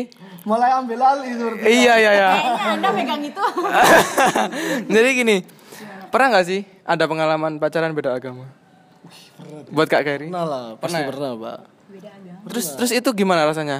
[0.47, 2.29] mulai ambil alih seperti iya iya iya.
[2.31, 3.45] Kayaknya anda megang itu.
[4.95, 5.37] jadi gini
[6.09, 8.45] pernah nggak sih ada pengalaman pacaran beda agama?
[9.71, 11.07] Buat Kak Gary pernah lah pasti Pernah ya?
[11.09, 11.59] pernah pak.
[11.89, 12.47] Beda agama.
[12.51, 13.79] Terus terus itu gimana rasanya?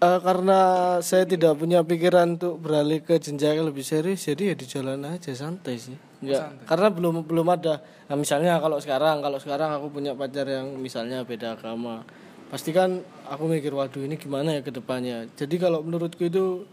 [0.00, 0.60] Eh, karena
[1.04, 5.04] saya tidak punya pikiran untuk beralih ke jenjang yang lebih serius jadi ya di jalan
[5.04, 5.92] aja santai sih.
[6.24, 7.84] Nggak, karena belum belum ada.
[8.08, 12.00] Nah, misalnya kalau sekarang kalau sekarang aku punya pacar yang misalnya beda agama
[12.50, 15.30] pasti kan aku mikir waduh ini gimana ya ke depannya?
[15.38, 16.66] Jadi kalau menurutku itu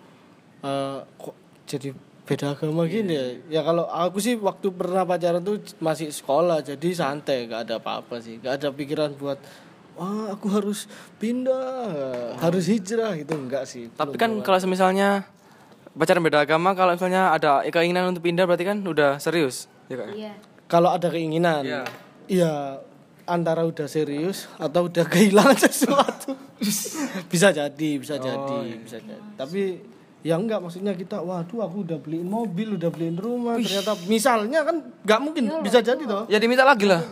[0.65, 1.35] eh, kok
[1.69, 1.93] jadi
[2.27, 3.27] beda agama gini ya?
[3.47, 8.19] Ya kalau aku sih waktu pernah pacaran tuh masih sekolah jadi santai gak ada apa-apa
[8.19, 8.41] sih.
[8.41, 9.37] Gak ada pikiran buat
[9.97, 10.89] wah aku harus
[11.21, 13.37] pindah harus hijrah gitu.
[13.37, 15.29] Enggak sih Tapi kan kalau misalnya
[15.93, 20.09] pacaran beda agama kalau misalnya ada keinginan untuk pindah berarti kan udah serius, ya Kak?
[20.13, 20.33] iya.
[20.67, 21.63] Kalau ada keinginan.
[21.63, 21.83] Iya.
[22.27, 22.53] iya
[23.27, 26.33] antara udah serius atau udah kehilangan sesuatu.
[27.27, 29.21] Bisa jadi bisa jadi bisa jadi.
[29.35, 29.83] Tapi
[30.25, 34.81] ya enggak maksudnya kita waduh aku udah beliin mobil udah beliin rumah ternyata misalnya kan
[35.05, 36.25] nggak mungkin bisa jadi toh.
[36.31, 37.03] Ya diminta lagi lah.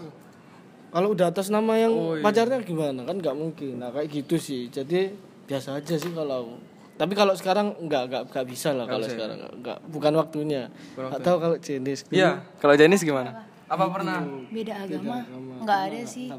[0.90, 1.92] kalau udah atas nama yang
[2.24, 3.04] pacarnya gimana?
[3.04, 3.84] Kan nggak mungkin.
[3.84, 4.72] Nah kayak gitu sih.
[4.72, 5.12] Jadi
[5.46, 6.56] biasa aja sih kalau
[6.96, 9.36] tapi kalau sekarang nggak nggak nggak bisa lah kalau sekarang.
[9.60, 10.72] Nggak bukan waktunya.
[10.96, 13.44] Tahu kalau jenis Iya, kalau Jenis gimana?
[13.66, 14.22] Apa pernah?
[14.54, 15.26] beda agama.
[15.66, 16.30] nggak ada sih.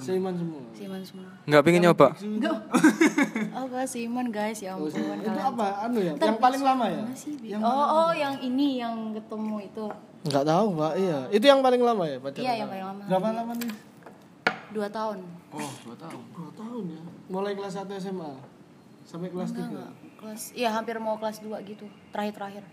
[0.00, 0.62] seiman semua.
[0.72, 1.28] Siman semua.
[1.44, 2.08] Nggak pengen nyoba?
[3.56, 4.64] oh gak Siman guys.
[4.64, 5.66] Ya ampun itu apa?
[5.84, 6.14] Anu ya?
[6.16, 7.02] Yang paling lama ya?
[7.60, 9.86] oh oh yang ini yang ketemu itu.
[10.24, 11.18] Nggak tahu pak iya.
[11.28, 13.02] Itu yang paling lama ya pacaran iya yang paling lama.
[13.04, 13.72] Berapa lama nih?
[14.72, 15.18] Dua tahun.
[15.52, 16.20] Oh, dua tahun.
[16.32, 17.00] dua tahun ya?
[17.28, 18.32] Mulai kelas 1 SMA
[19.04, 19.90] sampai kelas enggak 3 enggak.
[20.16, 21.84] Kelas iya hampir mau kelas 2 gitu.
[22.08, 22.64] Terakhir terakhir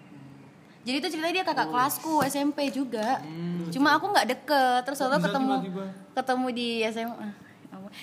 [0.89, 3.21] jadi itu ceritanya dia kakak kelasku SMP juga.
[3.69, 4.82] Cuma aku nggak deket.
[4.82, 5.86] Terus waktu ketemu tiba-tiba?
[6.17, 7.28] ketemu di SMA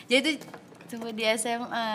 [0.07, 0.31] jadi itu
[0.87, 1.89] ketemu di SMA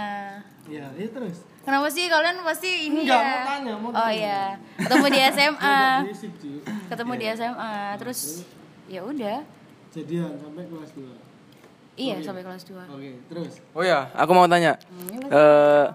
[0.67, 1.47] iya iya terus.
[1.61, 2.09] Kenapa sih?
[2.09, 3.29] Kalian pasti ini Enggak, ya?
[3.29, 4.11] mau tanya, mau oh tanya.
[4.11, 4.41] iya.
[4.81, 5.77] Ketemu di SMA
[6.91, 8.19] ketemu di SMA terus
[8.85, 9.39] ya udah.
[9.91, 11.31] Jadian sampai kelas 2
[11.99, 13.53] iya sampai kelas 2 oke terus?
[13.71, 14.75] Oh ya, aku mau tanya.
[15.27, 15.85] Eh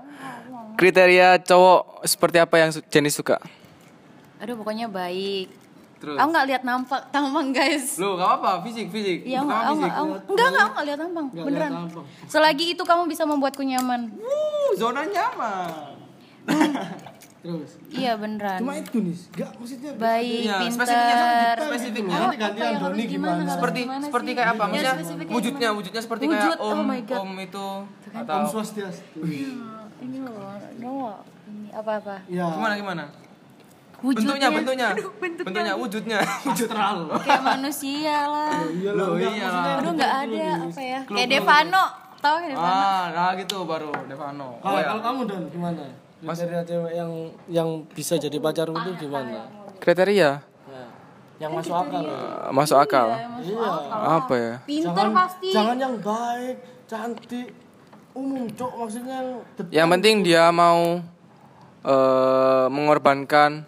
[0.76, 3.40] kriteria cowok seperti apa yang Jenis suka?
[4.36, 5.48] Aduh pokoknya baik
[5.96, 6.12] Terus?
[6.14, 9.24] aku nggak lihat nampak tampang guys Lu gak apa, fisik, fisik.
[9.24, 9.76] Iya, aku nggak aku-
[10.28, 11.70] enggak enggak aku nggak lihat tampang, beneran.
[11.74, 12.04] tampang.
[12.26, 14.12] Selagi itu kamu bisa membuatku nyaman.
[14.14, 15.96] Uh, zona nyaman.
[17.38, 18.58] terus Iya beneran.
[18.58, 21.56] cuma itu nih enggak maksudnya Baik, Iya, spesifiknya sama pinter.
[21.56, 22.16] gitu, spesifiknya.
[22.18, 24.56] nanti gantian Doni gimana harus Seperti gimana seperti kayak apa?
[24.56, 27.18] Ya, Maksudnya spesifiknya wujudnya, wujudnya seperti Wujud, kayak oh om, my God.
[27.18, 27.66] om itu
[28.04, 29.86] om atau swastiastu gimana?
[29.96, 30.92] Ini loh, no,
[31.46, 32.14] ini apa-apa?
[32.28, 33.04] ya gimana gimana?
[33.96, 37.04] Wujudnya, Bentuknya, bentuknya, bentuknya, wujudnya, wujud terlalu.
[37.24, 38.60] kayak manusia lah.
[38.68, 41.00] iya Loh, enggak, iya maksudnya Aduh nggak ada apa ya?
[41.06, 41.84] Kayak Devano,
[42.18, 42.76] tahu kan Devano?
[42.76, 44.48] Ah, nah gitu baru Devano.
[44.54, 44.86] Oh kalau ya.
[44.86, 45.82] kalau kamu dan gimana
[46.18, 47.10] kriteria cewek yang
[47.46, 50.84] yang bisa jadi pacarmu itu gimana Kriteria ya.
[51.38, 53.06] yang masuk akal Eh, masuk akal.
[53.38, 53.68] iya
[54.14, 54.54] Apa ya?
[54.62, 55.48] Pinter pasti.
[55.50, 57.48] jangan yang baik cantik
[58.12, 59.28] umum cok maksudnya yang
[59.70, 61.00] Yang penting dia mau
[61.82, 63.64] eh mengorbankan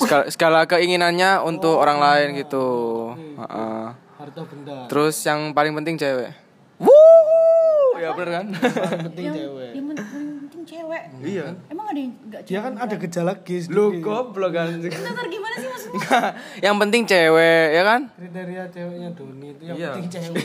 [0.00, 2.66] segala, segala keinginannya untuk orang lain gitu.
[3.14, 3.84] Heeh.
[4.16, 6.32] harta benda Terus yang paling penting cewek.
[6.76, 8.46] Wuh, ya bener kan?
[8.52, 10.06] yang penting cewek Yang penting
[10.40, 11.02] penting cewek.
[11.22, 11.46] iya.
[11.66, 14.76] Emang ada yang nggak dia kan ada gejala gis Lu goblok kan.
[14.76, 16.18] Ntar gimana sih maksudnya?
[16.60, 18.00] yang penting cewek, ya kan?
[18.10, 19.88] kriteria ceweknya Doni itu yang Iya.
[19.90, 20.44] penting cewek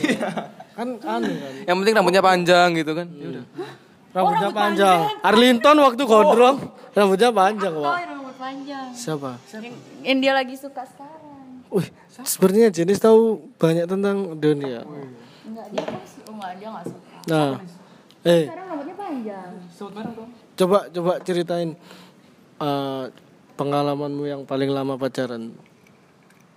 [0.72, 3.06] kan aneh kan Yang penting rambutnya panjang gitu kan.
[3.10, 3.44] Ya udah.
[4.12, 6.56] rambutnya panjang Arlinton waktu gondrong
[6.90, 8.15] rambutnya panjang Oh, pak yang rambut
[8.46, 8.88] panjang.
[8.94, 9.74] siapa Yang,
[10.06, 11.66] yang dia lagi suka sekarang.
[11.66, 11.88] Wih,
[12.22, 14.82] sepertinya jenis tahu banyak tentang Doni ya.
[14.86, 16.20] Enggak, dia pasti.
[16.30, 17.14] Oh enggak, dia enggak suka.
[17.26, 17.50] Nah,
[18.22, 19.50] eh, Sekarang rambutnya panjang.
[20.56, 21.70] coba coba ceritain
[22.62, 23.04] eh,
[23.58, 25.50] pengalamanmu yang paling lama pacaran.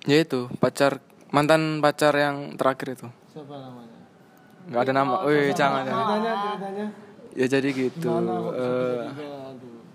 [0.06, 1.02] Ya itu, pacar
[1.34, 3.08] mantan pacar yang terakhir itu.
[3.34, 3.98] Siapa namanya?
[4.70, 5.16] nggak ada nama.
[5.26, 6.06] Wih, jangan jangan.
[6.06, 6.86] Ceritanya, ceritanya.
[7.34, 8.10] Ya jadi gitu.
[8.14, 9.39] Eh, Aduh.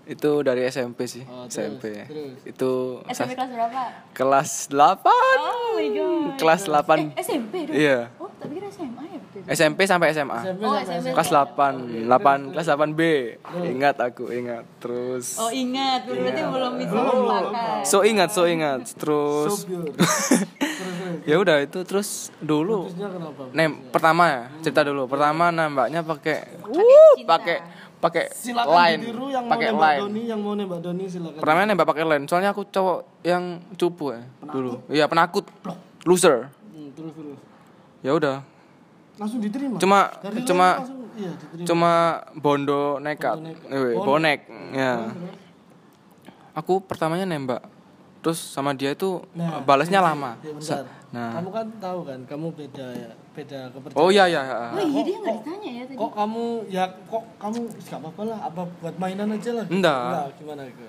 [0.05, 2.05] Itu dari SMP sih, Oh, terus, SMP.
[2.05, 2.37] terus.
[2.43, 3.81] Itu SMP kelas berapa?
[4.11, 5.01] kelas 8.
[5.01, 6.37] Oh my god.
[6.37, 7.11] Kelas 8.
[7.11, 7.73] Eh, SMP dong.
[7.73, 7.99] Iya.
[8.15, 9.37] Oh, tapi kira SMA ya itu.
[9.47, 10.39] SMP sampai SMA.
[10.43, 11.09] SMP Oh, SMP.
[11.11, 13.01] Kelas 8, 8 kelas 8B.
[13.67, 14.63] Ingat aku, ingat.
[14.77, 16.05] Terus Oh, ingat.
[16.05, 17.81] Berarti belum bisa melupakan.
[17.83, 18.85] so ingat, so ingat.
[18.93, 19.89] Terus pure.
[21.25, 22.89] ya udah itu terus dulu?
[23.51, 25.07] Nem pertama ya, cerita dulu.
[25.07, 27.57] Pertama nembaknya pakai uh, pakai
[28.05, 30.01] pakai line, ditiru yang mau pakai nembak line.
[30.05, 31.39] Doni, yang mau nembak Doni silakan.
[31.41, 32.25] Pertama nembak pakai line.
[32.29, 34.71] Soalnya aku cowok yang cupu ya dulu.
[34.87, 35.45] Iya, penakut.
[36.05, 36.53] Loser.
[36.69, 37.37] Hmm, terus terus.
[38.05, 38.35] Ya udah.
[39.17, 39.81] Langsung diterima.
[39.81, 41.65] Cuma Dari cuma langsung, iya, diterima.
[41.65, 41.91] cuma
[42.37, 43.35] bondo nekat.
[43.73, 44.39] Eh, bonek.
[44.75, 45.09] Ya.
[46.53, 47.65] Aku pertamanya nembak
[48.25, 50.83] terus sama dia itu Nah, balasnya lama Ya, bentar.
[51.15, 54.03] Nah Kamu kan tahu kan, kamu beda ya, beda kepercayaan.
[54.03, 55.95] oh iya iya Oh iya dia nggak ditanya ya tadi.
[55.95, 59.65] Kok kamu ya kok kamu gak apa-apa lah, apa buat mainan aja lah.
[59.71, 59.95] Enggak.
[60.03, 60.83] Enggak, gimana gitu.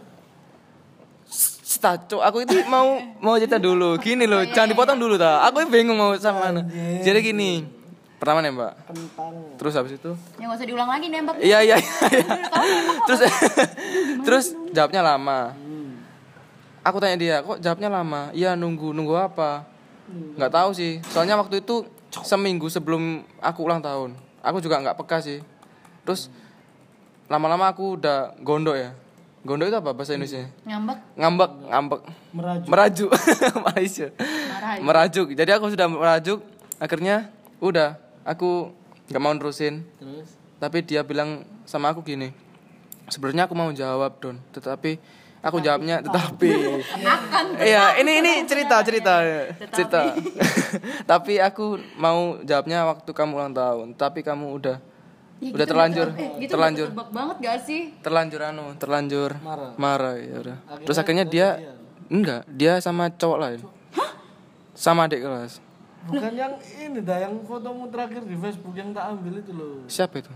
[1.67, 3.99] Staco, aku itu mau mau cerita dulu.
[3.99, 5.47] Gini loh, jangan dipotong dulu ta.
[5.47, 6.63] Aku bingung mau sama mana.
[7.03, 7.67] Jadi gini,
[8.17, 8.75] pertama nembak.
[8.83, 9.35] Kentang.
[9.59, 11.35] Terus habis itu, Ya nggak usah diulang lagi nembak.
[11.39, 11.77] iya iya.
[11.77, 12.27] iya.
[13.05, 13.21] terus
[14.27, 15.53] terus jawabnya lama.
[16.81, 18.31] Aku tanya dia, kok jawabnya lama?
[18.31, 19.67] Iya nunggu, nunggu apa?
[20.11, 21.03] Nggak tahu sih.
[21.11, 21.87] Soalnya waktu itu
[22.23, 24.15] seminggu sebelum aku ulang tahun.
[24.41, 25.43] Aku juga nggak peka sih.
[26.07, 26.31] Terus
[27.27, 28.91] lama-lama aku udah gondok ya.
[29.47, 30.47] Gondok itu apa bahasa Indonesia?
[30.67, 32.01] Ngambek Ngambek, ngambek.
[32.35, 32.69] Merajuk.
[32.71, 33.11] Merajuk.
[33.67, 34.07] Malaysia.
[34.83, 35.27] Merajuk.
[35.35, 36.43] Jadi aku sudah merajuk.
[36.83, 37.31] Akhirnya
[37.63, 38.75] udah aku
[39.11, 39.87] nggak mau nerusin.
[39.99, 42.33] Terus Tapi dia bilang sama aku gini.
[43.07, 44.99] Sebenarnya aku mau jawab Don, tetapi
[45.47, 46.51] aku jawabnya tetapi.
[47.57, 49.15] Iya, ini ini cerita cerita
[49.71, 50.01] cerita.
[51.11, 53.95] tapi aku mau jawabnya waktu kamu ulang tahun.
[53.95, 54.79] Tapi kamu udah
[55.37, 57.93] Ya, udah gitu terlanjur, udah- eh, gitu terlanjur, banget gak sih?
[58.01, 59.77] terlanjur anu, terlanjur Marah.
[59.77, 60.57] marah ya udah.
[60.65, 61.47] Akhirnya Terus akhirnya dia
[62.09, 63.61] enggak, dia sama cowok lain.
[64.73, 65.61] Sama adik kelas.
[66.07, 69.85] bukan yang ini dah yang fotomu terakhir di Facebook yang tak ambil itu loh.
[69.85, 70.33] Siapa itu?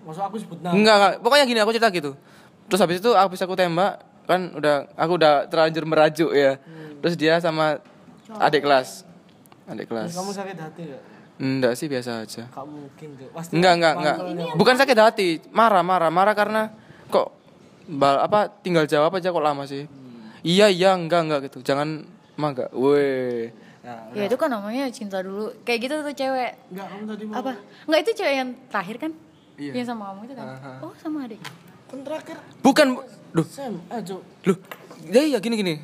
[0.00, 0.74] Maksud aku sebut nama.
[0.74, 1.12] Enggak, enggak.
[1.18, 2.12] Pokoknya gini aku cerita gitu.
[2.66, 3.98] Terus habis itu habis aku tembak
[4.30, 6.62] kan udah aku udah terlanjur merajuk ya.
[7.02, 7.82] Terus dia sama
[8.38, 9.02] adik kelas.
[9.66, 10.14] Adik kelas.
[10.14, 11.02] Kamu sakit hati gak?
[11.40, 12.46] Enggak sih biasa aja.
[12.46, 13.28] Gak mungkin tuh.
[13.34, 14.16] Pasti Enggak, enggak, enggak.
[14.54, 16.68] Bukan sakit hati, marah, marah, marah karena
[17.08, 17.32] kok
[17.90, 19.88] bal apa tinggal jawab aja kok lama sih.
[20.46, 21.64] Iya, iya, enggak, enggak gitu.
[21.64, 22.04] Jangan
[22.36, 22.68] mangga.
[22.76, 23.50] Weh.
[23.80, 25.50] Nah, Ya itu kan namanya cinta dulu.
[25.64, 26.52] Kayak gitu tuh cewek.
[26.70, 27.52] Enggak, kamu tadi mau Apa?
[27.88, 29.12] Enggak itu cewek yang terakhir kan?
[29.56, 29.72] Iya.
[29.80, 30.46] Yang sama kamu itu kan?
[30.84, 31.40] Oh sama adik.
[31.90, 32.88] kan terakhir bukan
[33.30, 34.22] duh, Sam, ayo.
[34.42, 34.56] Loh,
[35.06, 35.74] ya iya gini gini.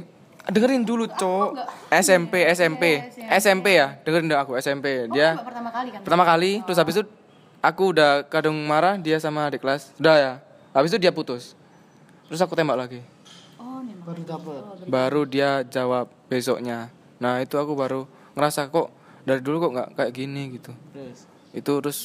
[0.46, 1.58] Dengerin dulu, Cok.
[1.90, 3.02] SMP, SMP.
[3.32, 3.98] SMP ya.
[4.00, 5.10] Dengerin dong aku SMP.
[5.10, 6.00] Dia Mbak pertama kali kan?
[6.02, 7.04] pertama kali terus habis itu
[7.58, 9.90] aku udah kadung marah dia sama adik kelas.
[9.96, 10.32] Udah ya.
[10.70, 11.58] Habis itu dia putus.
[12.26, 13.02] Terus aku tembak lagi.
[13.56, 13.82] Oh.
[14.06, 14.86] Baru dapat.
[14.86, 16.94] Baru dia jawab besoknya.
[17.18, 20.70] Nah, itu aku baru ngerasa kok dari dulu kok nggak kayak gini gitu.
[20.92, 21.98] Terus Itu terus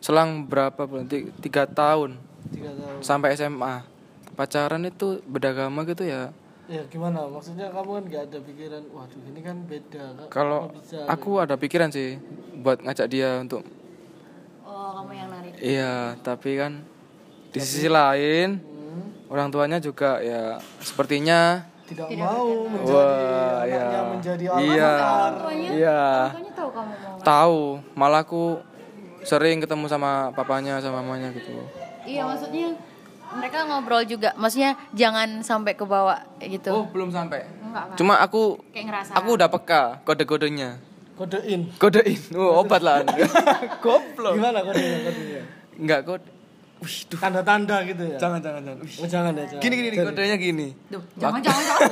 [0.00, 1.04] selang berapa bulan?
[1.04, 2.16] Ti- Tiga tahun
[2.48, 3.00] tiga tahun.
[3.00, 3.84] sampai SMA.
[4.34, 6.34] Pacaran itu beragama gitu ya.
[6.64, 7.28] Ya gimana?
[7.28, 10.04] Maksudnya kamu kan gak ada pikiran, waduh ini kan beda.
[10.26, 10.72] Kalau
[11.06, 12.16] aku ada pikiran sih
[12.56, 13.62] buat ngajak dia untuk
[14.62, 15.52] Oh kamu yang narik.
[15.60, 16.80] iya, tapi kan
[17.50, 24.00] di sisi lain Hmm, orang tuanya juga ya sepertinya tidak mau menjadi wah anaknya ya
[24.08, 25.30] menjadi iya avatar.
[25.36, 25.68] Tuanya?
[25.70, 27.16] iya Makanya tahu kamu mau.
[27.20, 27.60] tahu
[27.92, 28.44] malah aku
[29.22, 31.52] sering ketemu sama papanya sama mamanya gitu
[32.02, 32.72] Iya maksudnya
[33.32, 34.30] mereka ngobrol juga.
[34.34, 36.70] Maksudnya jangan sampai ke bawah gitu.
[36.70, 37.96] oh belum sampai Enggak kan?
[37.96, 39.12] cuma aku Kayak ngerasa.
[39.14, 40.70] aku udah peka kode-kodenya
[41.14, 41.70] Kodein.
[41.76, 43.06] kodein oh, obat lah
[43.84, 44.98] goblok Gimana kodenya?
[45.02, 45.42] kodenya?
[45.76, 46.28] enggak kode
[46.76, 47.16] Wih, duh.
[47.16, 48.18] Tanda-tanda gitu ya?
[48.18, 48.96] jangan jangan jangan Wih.
[48.98, 49.62] Oh, jangan ya, jangan.
[49.62, 51.90] gini gini kodenya gini Duh, jangan jangan jangan.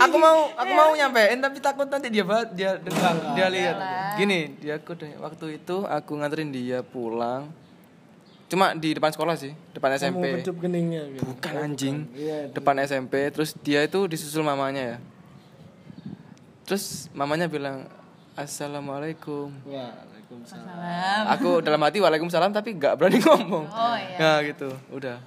[0.06, 3.76] aku mau aku mau nyampein tapi takut nanti dia dia dengar dia lihat
[4.14, 7.50] gini dia kode waktu itu aku nganterin dia pulang
[8.54, 11.26] cuma di depan sekolah sih depan SMP kecup keningnya gitu.
[11.26, 12.48] bukan anjing Iya.
[12.48, 14.96] depan SMP terus dia itu disusul mamanya ya
[16.64, 17.84] terus mamanya bilang
[18.34, 21.22] assalamualaikum Waalaikumsalam.
[21.28, 24.16] aku dalam hati waalaikumsalam tapi nggak berani ngomong Oh iya.
[24.16, 25.18] nah gitu udah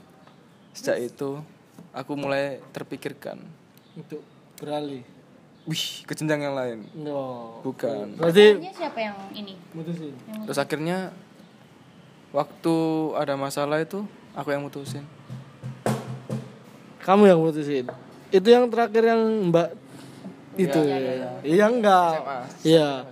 [0.72, 1.44] sejak itu
[1.92, 3.38] aku mulai terpikirkan
[3.94, 4.22] Untuk
[4.56, 5.04] beralih.
[5.64, 7.60] wih ke jenjang yang lain No.
[7.62, 9.60] bukan Berarti siapa yang ini?
[9.72, 10.16] mutusin.
[10.44, 11.12] terus akhirnya
[12.36, 12.76] waktu
[13.16, 14.04] ada masalah itu
[14.36, 15.06] aku yang mutusin
[17.08, 17.88] Kamu yang mutusin.
[18.36, 19.70] Itu yang terakhir yang Mbak
[20.60, 21.40] itu ya.
[21.40, 22.14] Iya enggak.
[22.68, 23.08] Iya.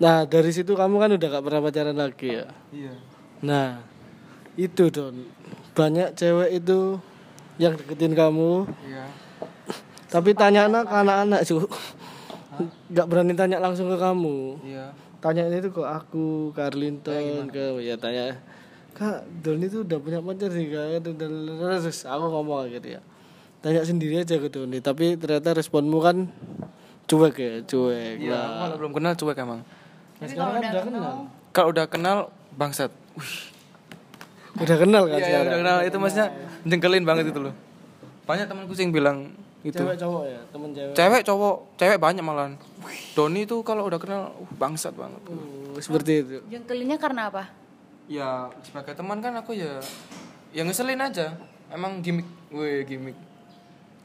[0.00, 2.48] Nah, dari situ kamu kan udah gak pernah pacaran lagi ya.
[2.72, 2.96] iya
[3.44, 3.84] Nah,
[4.56, 5.28] itu Don.
[5.76, 6.96] Banyak cewek itu
[7.60, 9.04] yang deketin kamu, iya
[10.06, 11.64] tapi tanya anak anak-anak, cu.
[12.92, 14.60] Gak berani tanya langsung ke kamu.
[14.64, 14.92] iya
[15.26, 18.38] Tanya itu ke aku, ke Arlinton, ke ya tanya.
[18.94, 21.02] Kak, Don itu udah punya pacar sih kak.
[21.02, 23.00] Terus aku ngomong gitu ya.
[23.58, 26.30] Tanya sendiri aja ke Doni, tapi ternyata responmu kan
[27.04, 28.14] cuek ya, cuek.
[28.20, 29.60] iya aku kalau belum kenal cuek emang
[30.16, 31.14] Nah, sekarang kan udah kenal.
[31.50, 32.16] kalau udah kenal
[32.52, 33.34] bangsat Wih,
[34.56, 35.44] Udah kenal kan iya, sekarang.
[35.44, 36.28] udah kenal itu maksudnya
[36.62, 37.54] jengkelin banget itu loh
[38.24, 39.18] banyak temanku sih yang bilang
[39.62, 40.94] itu Cewek cowok ya, temen cewek.
[40.94, 42.54] cewek cowok cewek banyak malahan
[43.12, 46.38] Doni itu kalau udah kenal uh, bangsat banget Uh, seperti itu.
[46.48, 47.44] Jengkelinnya karena apa?
[48.06, 49.82] ya sebagai teman kan aku ya
[50.50, 51.34] ya ngeselin aja
[51.68, 53.18] emang gimmick weh gimmick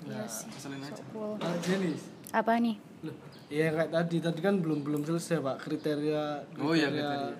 [0.01, 0.49] Iya sih.
[0.49, 1.37] keselin aja Cool.
[1.37, 2.09] Ah, Jenis.
[2.31, 2.81] Apa nih?
[3.01, 3.13] Loh,
[3.47, 7.37] iya kayak tadi, tadi kan belum belum selesai pak kriteria, Oh, iya, kriteria kriteria.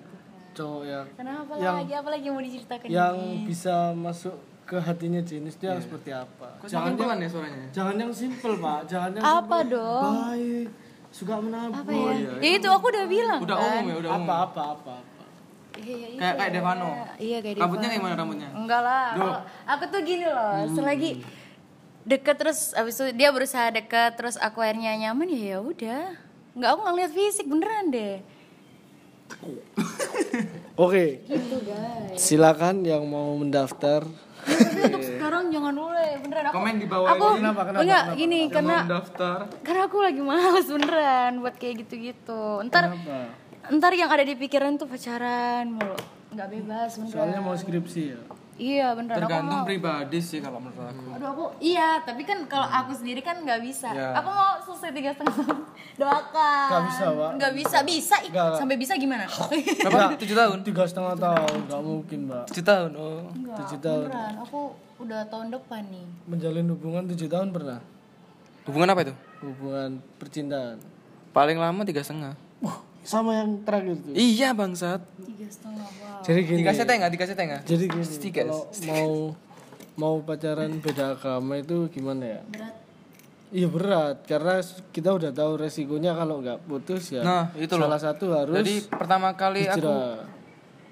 [0.52, 1.92] cowok yang Kenapa Yang- lagi?
[1.92, 2.86] Apa lagi yang mau diceritakan?
[2.88, 3.42] yang ini?
[3.42, 6.56] bisa masuk ke hatinya jenis dia harus seperti apa?
[6.56, 9.72] kok Jangan yang, ya suaranya jangan yang simple pak, jangan yang Apa simple.
[9.72, 10.12] dong?
[10.22, 10.66] Baik,
[11.10, 11.76] suka menabung.
[11.76, 12.32] Apa ya?
[12.38, 13.40] ya itu aku udah bilang.
[13.40, 13.66] udah kan?
[13.68, 15.24] umum ya udah umum Apa apa apa apa.
[15.72, 17.98] Iya, iya, kayak kayak Devano Iya kayak rambutnya Devano.
[17.98, 19.08] gimana rambutnya Enggak lah.
[19.10, 19.36] Kalau
[19.66, 21.10] Aku tuh gini loh, selagi
[22.02, 26.04] deket terus abis itu dia berusaha deket terus aku akhirnya nyaman ya ya udah.
[26.52, 28.16] Enggak aku nggak lihat fisik beneran deh.
[30.74, 32.16] Oke, Gitu guys.
[32.16, 34.04] silakan yang mau mendaftar.
[34.42, 36.54] Tapi untuk sekarang jangan dulu ya beneran aku.
[36.58, 37.38] Komen di bawah Aku ini.
[37.38, 38.18] Kenapa, kenapa, enggak kenapa?
[38.18, 42.42] gini Yang karena daftar karena aku lagi males beneran buat kayak gitu-gitu.
[42.66, 43.16] Ntar Kenapa?
[43.70, 45.94] ntar yang ada di pikiran tuh pacaran mulu.
[46.34, 47.14] Nggak bebas beneran.
[47.14, 48.20] Soalnya mau skripsi ya.
[48.62, 49.66] Iya beneran aku tergantung mau.
[49.66, 53.58] pribadi sih kalau menurut aku Aduh aku iya tapi kan kalau aku sendiri kan nggak
[53.60, 53.90] bisa.
[53.90, 54.14] Ya.
[54.14, 55.58] Aku mau selesai tiga setengah tahun.
[56.00, 56.68] Doakan.
[56.68, 57.30] Nggak bisa, Pak.
[57.34, 58.16] Nggak bisa bisa.
[58.20, 58.54] Ih, Nggak.
[58.56, 59.24] sampai bisa gimana?
[59.84, 62.44] berapa tujuh tahun Tiga setengah tahun, nggak mungkin mbak.
[62.46, 63.26] tujuh tahun oh
[63.58, 64.06] Tujuh tahun.
[64.06, 64.34] beneran.
[64.40, 64.60] Aku
[64.98, 66.06] udah tahun depan nih.
[66.24, 67.80] Menjalin hubungan tujuh tahun pernah?
[68.62, 70.78] hubungan apa itu Hubungan percintaan.
[71.30, 72.38] paling lama tiga setengah
[73.02, 74.14] sama yang terakhir tuh.
[74.14, 76.22] iya bangsat Tiga setengah wow.
[76.22, 76.58] Jadi gini.
[76.62, 78.04] dikasih tengah dikasih tengah Jadi gini.
[78.06, 78.46] Stiker.
[78.46, 79.10] Kalau mau
[79.92, 82.40] mau pacaran beda agama itu gimana ya?
[82.46, 82.74] Berat.
[83.52, 84.56] Iya berat karena
[84.88, 87.20] kita udah tahu resikonya kalau nggak putus ya.
[87.20, 87.84] Nah, itu loh.
[87.84, 90.24] Salah satu harus jadi pertama kali aku hijrah.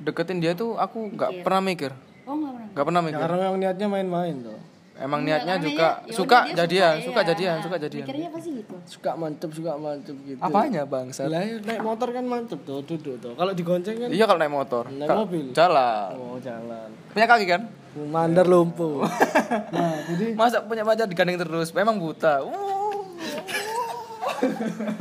[0.00, 1.92] deketin dia tuh aku nggak pernah mikir
[2.28, 2.68] Oh nggak pernah.
[2.68, 4.58] nggak pernah Ya, mikir karena memang niatnya main-main tuh.
[5.01, 7.26] Emang Enggak, niatnya juga ya- ya suka jadian suka, suka iya.
[7.26, 8.74] jadian suka jadian Mikirnya pasti gitu.
[8.84, 10.38] Suka mantep, suka mantep gitu.
[10.38, 13.32] apanya bangsat Lah ya, naik motor kan mantep tuh, duduk tuh.
[13.32, 15.44] Kalau digonceng kan iya kalau naik motor naik mobil.
[15.51, 16.88] jalan Oh, jalan.
[17.11, 19.03] punya kaki kan Mandar lumpuh.
[19.74, 23.03] nah, jadi masa punya pacar digandeng terus memang buta Uh.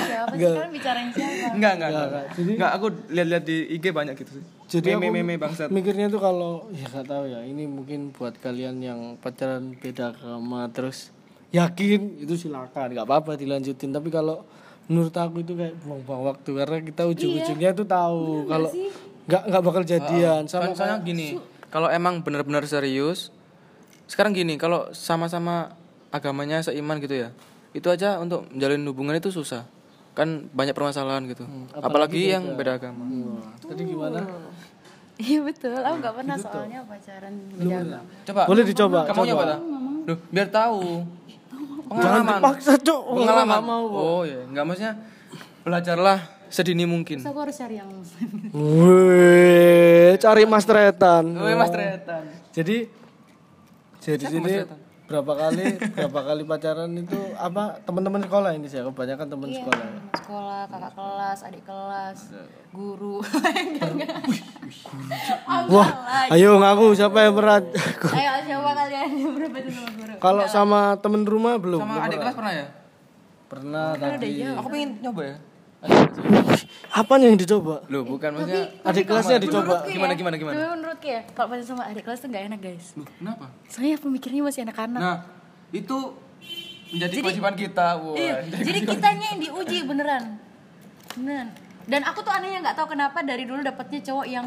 [0.00, 1.52] Siapa sih kalian bicarain siapa?
[1.52, 5.34] enggak enggak enggak enggak aku lihat-lihat di IG banyak gitu sih jadi meme aku meme
[5.36, 5.68] bangsat.
[5.68, 10.70] mikirnya tuh kalau ya nggak tahu ya ini mungkin buat kalian yang pacaran beda agama
[10.70, 11.10] terus
[11.50, 13.90] yakin itu silakan nggak apa-apa dilanjutin.
[13.90, 14.46] Tapi kalau
[14.86, 18.70] menurut aku itu kayak buang-buang waktu karena kita ujung-ujungnya tuh tahu kalau
[19.26, 20.46] nggak nggak bakal jadian.
[20.46, 21.28] Sama Soalnya- soalnya gini
[21.68, 23.34] kalau emang benar-benar serius
[24.06, 25.74] sekarang gini kalau sama-sama
[26.10, 27.30] agamanya seiman gitu ya
[27.70, 29.66] itu aja untuk menjalin hubungan itu susah.
[30.10, 31.46] Kan banyak permasalahan gitu.
[31.70, 33.06] Apalagi, yang beda agama.
[33.06, 34.18] Wah, tadi gimana
[35.20, 35.76] Iya betul.
[35.76, 37.98] Aku nggak pernah soalnya pacaran beda agama.
[38.24, 38.42] coba.
[38.48, 39.58] Boleh dicoba kamu nyoba tak?
[40.08, 40.84] Duh, biar tahu.
[41.90, 42.38] Jangan pengalaman.
[42.38, 44.92] dipaksa cok pengalaman Nggak mau oh ya nggak maksudnya
[45.66, 46.18] belajarlah
[46.50, 47.18] sedini mungkin.
[47.20, 47.90] Terus aku harus cari yang
[48.56, 51.24] Wih, cari mas tretan.
[51.36, 52.22] Woi mas Tretan.
[52.50, 52.76] Jadi
[54.00, 54.52] jadi sini?
[55.10, 59.90] Berapa kali berapa kali pacaran itu apa teman-teman sekolah ini sih kebanyakan teman sekolah ya.
[59.90, 62.18] teman sekolah, kakak kelas, adik kelas,
[62.70, 63.18] guru.
[65.74, 65.88] wah
[66.30, 67.66] ayo ngaku siapa yang berat?
[68.14, 70.12] Ayo siapa kalian yang berapa tuh sama guru?
[70.22, 71.82] kalau sama temen rumah belum.
[71.82, 72.66] Sama adik kelas pernah ya?
[73.50, 75.49] Pernah tadi aku pengen nyoba ya
[76.90, 81.20] apanya yang dicoba Loh, bukan maksudnya adik kelasnya dicoba gimana gimana gimana Tapi menurutku ya,
[81.32, 82.86] kalau pacaran sama adik kelas tuh gak enak guys.
[82.98, 85.00] Loh, kenapa Soalnya pemikirnya masih anak-anak.
[85.00, 85.18] Nah,
[85.72, 85.98] itu
[86.90, 87.86] menjadi kewajiban kita.
[87.96, 88.14] Wah.
[88.18, 88.34] Iya,
[88.68, 90.24] jadi kitanya yang diuji beneran.
[91.16, 91.48] Beneran.
[91.88, 94.46] Dan aku tuh anehnya nggak tahu kenapa dari dulu dapetnya cowok yang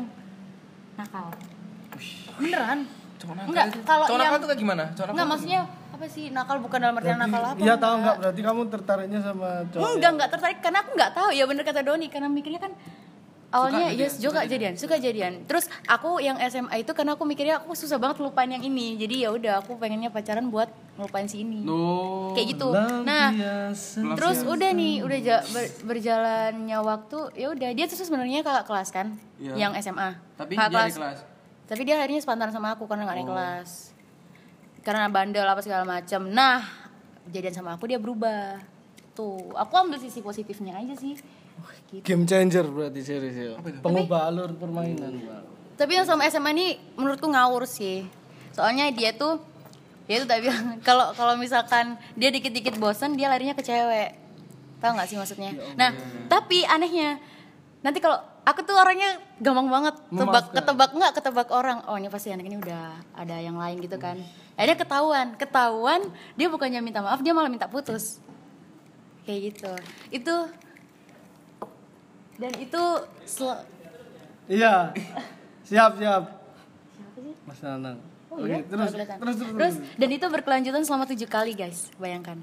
[1.00, 1.34] nakal.
[2.38, 2.80] Beneran.
[3.18, 4.84] Cowok nakal Enggak, kalau Cowok yang nakal tuh kayak gimana?
[4.94, 5.16] Cowok nakal.
[5.16, 5.62] Enggak maksudnya
[6.04, 7.56] apa sih nakal bukan dalam artian nakal apa?
[7.58, 11.30] iya tahu nggak berarti kamu tertariknya sama cowok Enggak, enggak tertarik karena aku nggak tahu.
[11.32, 12.76] Ya bener kata Doni karena mikirnya kan
[13.49, 15.34] awalnya jadian, yes juga jadian, suka jadian.
[15.45, 18.97] Terus aku yang SMA itu karena aku mikirnya aku susah banget lupain yang ini.
[18.97, 21.64] Jadi ya udah aku pengennya pacaran buat ngelupain si ini.
[21.64, 22.34] Loh.
[22.34, 22.68] Kayak gitu.
[22.76, 28.41] Nah, biasa terus udah nih udah ja- ber- berjalannya waktu ya udah dia tuh sebenarnya
[28.41, 29.54] kakak kelas kan Iya.
[29.56, 31.18] yang SMA Tapi kakak dia di kelas.
[31.64, 33.93] tapi dia akhirnya sepantaran sama aku karena nggak naik kelas
[34.84, 36.64] karena bandel apa segala macam nah
[37.32, 38.60] jadian sama aku dia berubah.
[39.18, 41.18] Tuh aku ambil sisi positifnya aja sih.
[41.94, 42.02] Gitu.
[42.02, 43.54] game changer berarti serius ya.
[43.80, 45.22] Pengubah alur permainan
[45.74, 46.68] tapi yang sama SMA ini
[46.98, 48.06] menurutku ngawur sih.
[48.54, 49.42] Soalnya dia tuh
[50.06, 54.14] dia tuh tak bilang kalau kalau misalkan dia dikit-dikit bosen dia larinya ke cewek.
[54.80, 55.52] Tahu nggak sih maksudnya?
[55.80, 55.96] Nah
[56.30, 57.18] tapi anehnya
[57.82, 59.96] nanti kalau aku tuh orangnya gampang banget.
[60.12, 61.80] Tebak ketebak nggak ketebak orang.
[61.88, 64.20] Oh ini pasti anak ini udah ada yang lain gitu kan.
[64.60, 65.28] Akhirnya ketahuan.
[65.39, 66.02] Ketahuan
[66.36, 68.20] dia bukannya minta maaf dia malah minta putus.
[69.24, 69.72] Kayak gitu.
[70.12, 70.36] Itu
[72.38, 72.82] dan itu
[73.24, 73.64] sel-
[74.52, 74.91] iya.
[75.64, 76.24] Siap siap.
[77.48, 78.00] Mas Nanang.
[78.34, 79.18] Oh Oke, iya, terus, nggak kelihatan.
[79.22, 82.41] terus, terus, Terus, dan itu berkelanjutan selama tujuh kali guys, bayangkan.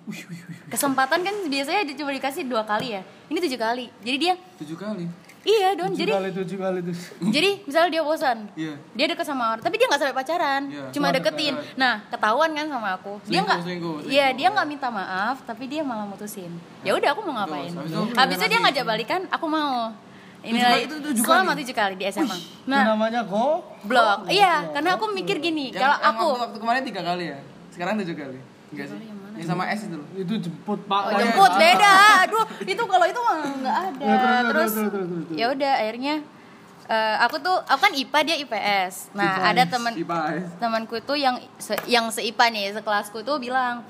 [0.71, 3.91] Kesempatan kan biasanya cuma dikasih dua kali ya, ini tujuh kali.
[4.07, 5.11] Jadi dia, tujuh kali
[5.43, 5.89] iya don.
[5.89, 6.97] tujuh Jadi, kali tujuh kali tuh
[7.35, 8.75] jadi misalnya dia bosan, Iya.
[8.93, 10.85] dia deket sama orang, tapi dia nggak sampai pacaran, Iya.
[10.93, 11.55] cuma deketin.
[11.75, 13.13] Nah, ketahuan kan sama aku.
[13.21, 16.53] Dia Selingkuh, nggak, selingkuh, iya dia nggak minta maaf, tapi dia malah mutusin.
[16.81, 17.71] Ya udah aku mau ngapain?
[17.71, 19.93] habis itu Habis itu dia ngajak balikan, aku mau.
[20.41, 22.33] Ini Tujuh lagi tujuh selama tujuh kali di SMA.
[22.65, 24.25] Nah, namanya go blok.
[24.25, 27.39] Iya, karena aku mikir gini, kalau aku waktu, waktu kemarin tiga kali ya
[27.71, 28.39] sekarang tujuh kali
[28.73, 28.99] enggak sih
[29.41, 31.93] yang sama S itu loh itu jemput pak Oh, jemput beda.
[32.23, 34.05] Aduh, itu kalau itu mah nggak ada.
[34.05, 35.35] Ya, terus, Terus terus, terus, terus, terus.
[35.35, 36.15] ya udah akhirnya
[36.87, 38.95] eh, aku tuh aku kan IPA dia IPS.
[39.13, 39.93] Nah, ada teman
[40.55, 43.81] temanku itu yang se- yang seipa nih sekelasku tuh bilang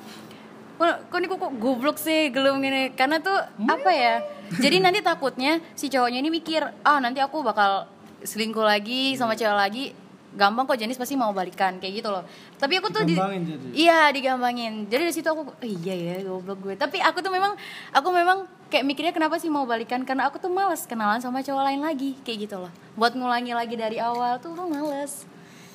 [0.77, 3.37] kok kok ini kok goblok sih gelum gini karena tuh
[3.67, 4.15] apa ya
[4.55, 7.85] jadi nanti takutnya si cowoknya ini mikir ah nanti aku bakal
[8.19, 9.85] selingkuh lagi sama cewek lagi
[10.31, 12.23] gampang kok jenis pasti mau balikan kayak gitu loh.
[12.55, 13.67] Tapi aku tuh di- jadi?
[13.75, 16.75] iya digambangin jadi dari situ aku oh, iya ya goblok gue.
[16.79, 17.59] Tapi aku tuh memang
[17.91, 20.07] aku memang kayak mikirnya kenapa sih mau balikan?
[20.07, 22.73] Karena aku tuh males kenalan sama cowok lain lagi kayak gitu loh.
[22.95, 25.27] Buat ngulangi lagi dari awal tuh aku males.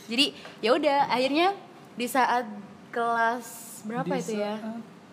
[0.07, 0.31] Jadi
[0.63, 1.51] ya udah akhirnya
[1.99, 2.47] di saat
[2.95, 3.45] kelas
[3.83, 4.55] berapa itu ya?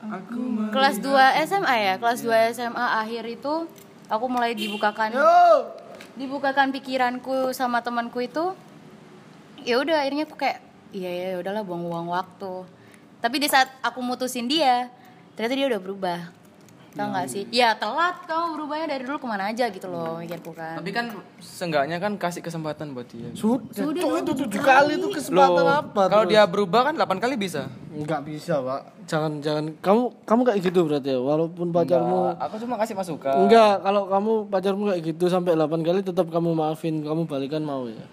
[0.02, 1.94] aku kelas 2 SMA ya?
[1.98, 3.66] Kelas 2 SMA akhir itu
[4.06, 5.34] aku mulai dibukakan yo!
[6.12, 8.52] dibukakan pikiranku sama temanku itu
[9.64, 10.58] ya udah akhirnya aku kayak
[10.92, 12.68] iya ya udahlah buang-buang waktu.
[13.22, 14.90] Tapi di saat aku mutusin dia
[15.34, 16.20] ternyata dia udah berubah.
[16.92, 17.48] Tau nggak sih?
[17.48, 20.76] Ya telat kau berubahnya dari dulu ke mana aja gitu loh mikirku kan.
[20.76, 21.08] Tapi kan
[21.40, 23.32] seenggaknya kan kasih kesempatan buat dia.
[23.32, 23.64] Sudah.
[23.72, 25.00] Sudah, dong, itu tujuh tujuh kali.
[25.00, 27.72] itu kesempatan Loh, apa kalau dia berubah kan 8 kali bisa?
[27.96, 28.80] Nggak bisa pak.
[29.08, 29.64] Jangan jangan.
[29.80, 31.20] Kamu kamu kayak gitu berarti ya?
[31.24, 33.36] Walaupun pacarmu Enggak, aku cuma kasih masukan.
[33.40, 37.88] Enggak kalau kamu pacarmu kayak gitu sampai 8 kali tetap kamu maafin kamu balikan mau
[37.88, 38.04] ya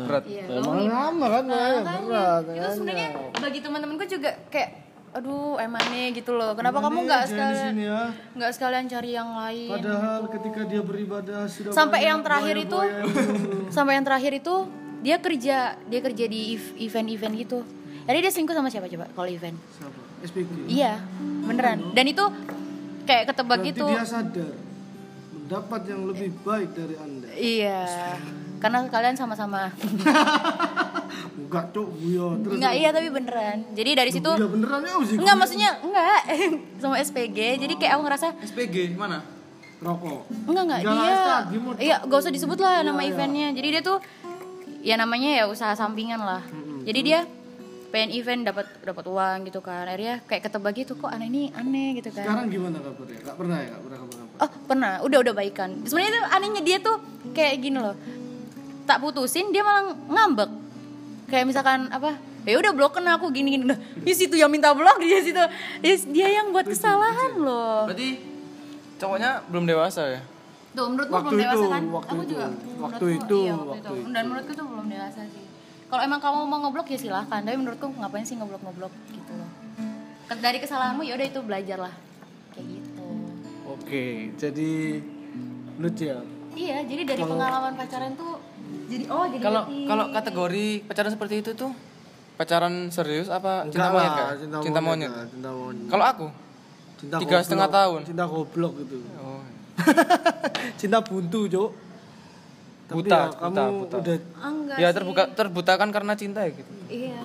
[0.00, 0.22] berat.
[0.24, 4.70] Iya, emang lama kan ya makanya berat itu kan sebenarnya bagi teman-temanku juga kayak
[5.08, 6.52] aduh emangnya gitu loh.
[6.52, 8.00] Kenapa kamu nggak sekalian ya?
[8.36, 13.72] nggak sekalian cari yang lain padahal ketika dia beribadah sudah sampai yang terakhir itu buaya-buaya.
[13.76, 14.54] sampai yang terakhir itu
[14.98, 17.58] dia kerja dia kerja di ev- event-event gitu.
[18.04, 19.56] Jadi dia selingkuh sama siapa coba kalau event?
[19.74, 20.00] Siapa?
[20.18, 21.00] SPG iya
[21.44, 21.92] beneran.
[21.92, 22.24] Dan itu
[23.04, 23.86] kayak ketebak Berarti gitu.
[23.88, 24.52] dia sadar
[25.32, 27.28] mendapat yang lebih baik dari anda.
[27.32, 27.80] Iya
[28.58, 29.70] karena kalian sama-sama.
[31.48, 33.58] Enggak cok buyo terus enggak iya tapi beneran.
[33.72, 36.20] Jadi dari situ ya beneran ya sih enggak maksudnya enggak.
[36.84, 39.24] Sama SPG jadi kayak aku ngerasa SPG mana?
[39.80, 40.28] Rokok.
[40.44, 40.80] Enggak enggak.
[40.84, 41.44] Jangan dia hashtag,
[41.80, 43.08] iya gak usah disebut lah nama iya.
[43.16, 43.48] eventnya.
[43.56, 43.98] Jadi dia tuh
[44.84, 46.44] ya namanya ya usaha sampingan lah.
[46.84, 47.24] Jadi dia
[47.88, 49.88] pengen event dapat dapat uang gitu kan.
[49.88, 52.28] Akhirnya kayak ketebak gitu kok aneh ini aneh gitu kan.
[52.28, 53.18] Sekarang gimana kabarnya?
[53.24, 54.92] Enggak pernah ya enggak pernah kabar oh pernah.
[55.00, 55.70] Udah udah baikan.
[55.88, 57.00] Sebenarnya itu anehnya dia tuh
[57.32, 57.96] kayak gini loh
[58.88, 60.48] tak putusin dia malah ngambek.
[61.28, 62.16] Kayak misalkan apa
[62.48, 65.36] ya udah blokin aku gini gini nah di situ yang minta blok dia situ.
[65.84, 67.84] Dia, dia yang buat kesalahan loh.
[67.84, 68.24] Berarti
[68.96, 70.20] cowoknya belum dewasa ya?
[70.72, 71.82] Tuh menurutku Waktu belum dewasa itu, kan?
[71.92, 72.30] waktu aku itu.
[72.32, 72.46] juga.
[72.48, 74.12] Waktu menurutku, itu, iya, waktu itu.
[74.16, 75.44] dan menurutku tuh belum dewasa sih.
[75.88, 77.40] Kalau emang kamu mau ngeblok ya silahkan.
[77.44, 79.50] Tapi menurutku ngapain sih ngeblok ngeblok gitu loh.
[80.28, 81.94] Dari kesalahanmu ya udah itu belajar lah
[82.56, 83.08] kayak gitu.
[83.68, 84.04] Oke
[84.40, 84.70] jadi
[85.76, 86.20] lucu ya?
[86.52, 88.40] Iya jadi dari pengalaman pacaran tuh
[88.86, 91.72] jadi oh jadi kalau kalau kategori pacaran seperti itu tuh
[92.34, 94.28] pacaran serius apa cinta Enggak monyet lah, Kak?
[94.38, 96.26] cinta, cinta monyet, monyet cinta monyet kalau aku
[96.96, 97.44] cinta tiga goblok.
[97.44, 98.00] setengah tahun.
[98.04, 99.42] cinta goblok gitu oh.
[100.80, 101.70] cinta buntu cok
[102.88, 103.96] Tapi Buta, ya, buta, kamu buta.
[103.98, 104.94] udah Ah, enggak ya sih.
[104.94, 107.20] terbuka terbutakan karena cinta ya gitu iya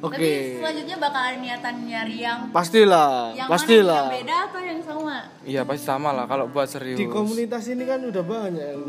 [0.00, 4.60] oke tapi selanjutnya bakal ada niatan nyari yang pastilah yang pastilah mana yang beda atau
[4.62, 8.64] yang sama iya pasti sama lah kalau buat serius di komunitas ini kan udah banyak
[8.66, 8.80] yang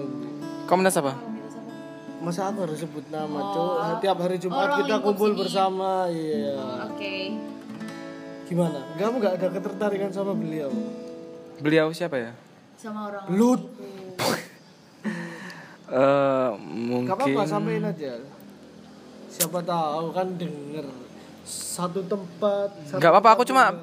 [0.65, 1.13] komunitas apa?
[2.21, 5.39] Masa aku harus sebut nama cok tiap hari Jumat orang kita kumpul sini.
[5.41, 6.53] bersama iya.
[6.85, 7.33] Oke.
[8.45, 8.79] Gimana?
[8.93, 10.69] Kamu nggak ada ketertarikan sama beliau.
[11.57, 12.31] Beliau siapa ya?
[12.77, 13.61] Sama orang Lut.
[15.91, 18.15] Eh Gak mungkin apa-apa sampein aja.
[19.27, 20.87] Siapa tahu kan denger
[21.43, 23.75] satu tempat satu nggak apa-apa aku cuma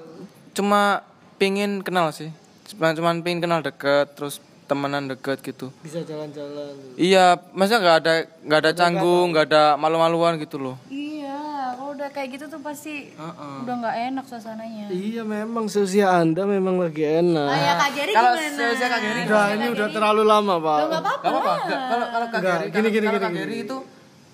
[0.56, 1.04] cuma
[1.36, 2.32] pingin kenal sih.
[2.72, 5.72] Cuma cuma pingin kenal deket terus temenan deket gitu.
[5.80, 6.76] Bisa jalan-jalan.
[6.94, 8.12] Iya maksudnya nggak ada
[8.44, 10.76] nggak ada canggung nggak ada malu-maluan gitu loh.
[10.86, 11.40] Iya
[11.72, 14.86] kalau udah kayak gitu tuh pasti udah nggak enak suasananya.
[14.88, 17.48] Iya memang seusia anda memang lagi enak.
[17.48, 18.54] Ah ya kak Geri Kalau gimana?
[18.54, 20.78] seusia Kak Geri, udah ini udah terlalu lama pak.
[20.78, 21.52] Nggak apa-apa Gak apa-apa.
[21.58, 23.54] Nggak, Kalau kalau Kak Geri, gini, gini, gini, gini.
[23.62, 23.76] Itu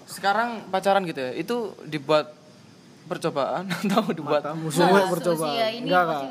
[0.04, 1.32] sekarang pacaran gitu ya.
[1.32, 2.26] Itu dibuat
[3.04, 5.54] percobaan atau dibuat semua percobaan.
[5.76, 6.22] enggak kak.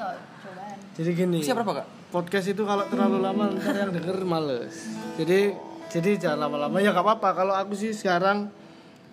[0.94, 1.38] jadi gini.
[1.40, 1.88] Usia berapa kak?
[2.14, 4.94] Podcast itu kalau terlalu lama ntar yang denger males.
[5.18, 5.58] Jadi
[5.90, 6.78] jadi jangan lama-lama.
[6.78, 7.30] Ya gak apa-apa.
[7.34, 8.54] Kalau aku sih sekarang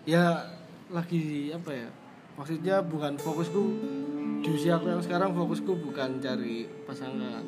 [0.05, 0.45] ya
[0.93, 1.89] lagi apa ya
[2.37, 3.63] maksudnya bukan fokusku.
[4.45, 7.41] Di usia aku yang sekarang fokusku bukan cari pasangan.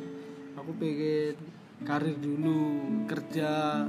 [0.57, 1.37] Aku pengen
[1.85, 3.85] karir dulu kerja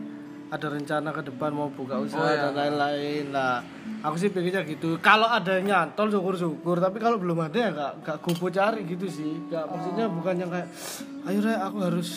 [0.53, 3.33] ada rencana ke depan mau buka usaha dan lain-lain.
[3.33, 3.65] Lah
[4.05, 5.01] aku sih pengennya gitu.
[5.01, 6.77] Kalau ada yang nyantol syukur-syukur.
[6.77, 9.49] Tapi kalau belum ada ya gak, gak gopo cari gitu sih.
[9.49, 10.69] Gak maksudnya bukan yang kayak
[11.25, 12.09] ayo Re, aku harus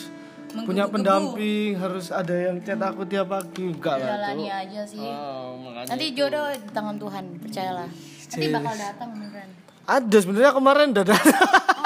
[0.47, 3.73] punya pendamping harus ada yang chat aku tiap pagi.
[3.73, 5.01] Enggak lah jalani aja sih.
[5.01, 7.89] Oh, nanti jodoh di tangan Tuhan percayalah.
[8.27, 9.49] Nanti bakal datang beneran.
[9.87, 11.15] Ada sebenarnya kemarin udah ada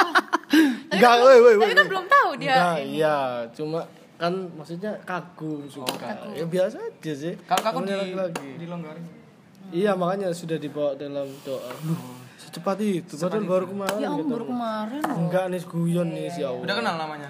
[0.91, 3.18] tapi enggak kan woi woi tapi woi kan belum tahu dia enggak iya
[3.56, 3.80] cuma
[4.22, 7.34] kan maksudnya kagum suka ya biasa aja sih.
[7.42, 9.06] Kalau Namanya di lagi dilonggarin.
[9.74, 11.74] iya makanya sudah dibawa dalam doa.
[11.82, 13.18] Loh, secepat itu.
[13.18, 14.30] padahal baru kemarin ya om ketemu.
[14.30, 16.62] baru kemarin loh enggak nih guyon nih si Allah.
[16.62, 17.30] Udah kenal namanya?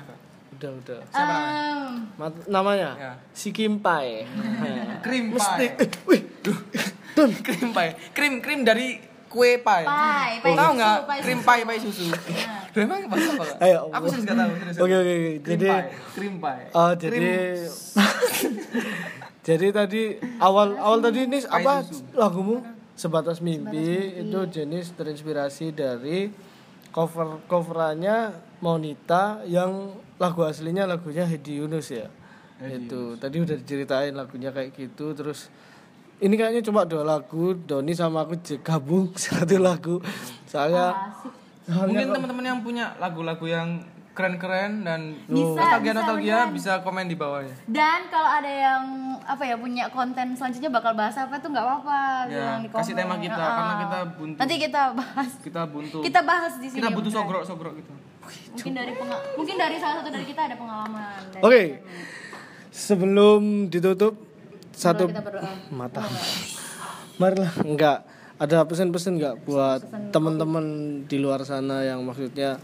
[0.52, 1.00] udah udah.
[1.10, 1.89] Em,
[2.20, 2.89] Mat- namanya?
[2.94, 3.12] Ya.
[3.32, 4.28] si Kimpai
[5.08, 5.66] Krim mesti.
[5.74, 6.22] Eh, wih.
[7.42, 7.92] Krim pie.
[8.12, 9.86] Krim krim dari kue pie.
[9.86, 10.98] Pai, pai Tahu nggak?
[11.08, 12.12] pai Krim pie pie susu.
[12.72, 13.45] Duh, emang bahasa apa?
[13.59, 14.51] Ayo, Aku serius nggak tahu.
[14.84, 15.67] Oke oke Jadi.
[16.15, 16.63] Krim pie.
[16.72, 17.28] oh jadi
[19.47, 20.01] jadi tadi
[20.38, 22.61] awal awal tadi ini apa lagumu
[22.93, 26.30] sebatas mimpi itu jenis terinspirasi dari
[26.93, 32.05] cover coverannya Monita yang lagu aslinya lagunya Hedi Yunus ya.
[32.61, 35.49] itu tadi udah diceritain lagunya kayak gitu terus
[36.22, 39.97] ini kayaknya cuma dua lagu Doni sama aku gabung satu lagu
[40.45, 41.17] soalnya
[41.72, 43.69] Mungkin teman-teman yang punya lagu-lagu yang
[44.11, 47.55] keren-keren dan Bisa, nostalgia bisa, nostalgia bisa komen di bawahnya.
[47.65, 48.84] dan kalau ada yang
[49.17, 52.91] apa ya punya konten selanjutnya bakal bahas apa tuh nggak apa-apa Ya, bilang di kasih
[52.93, 53.55] tema kita, Ah.
[53.55, 54.36] karena kita buntu.
[54.36, 55.97] nanti kita bahas Kita buntu.
[56.01, 57.24] kita bahas di sini Kita butuh beneran.
[57.24, 57.91] sogrok-sogrok gitu.
[58.51, 58.91] mungkin dari
[59.34, 61.63] mungkin dari salah satu dari kita ada pengalaman Oke.
[62.69, 64.19] Sebelum ditutup
[64.72, 66.03] satu kita berdoa mata.
[67.15, 67.99] Marilah, enggak
[68.42, 70.66] ada pesan-pesan enggak buat teman-teman
[71.06, 72.58] di luar sana yang maksudnya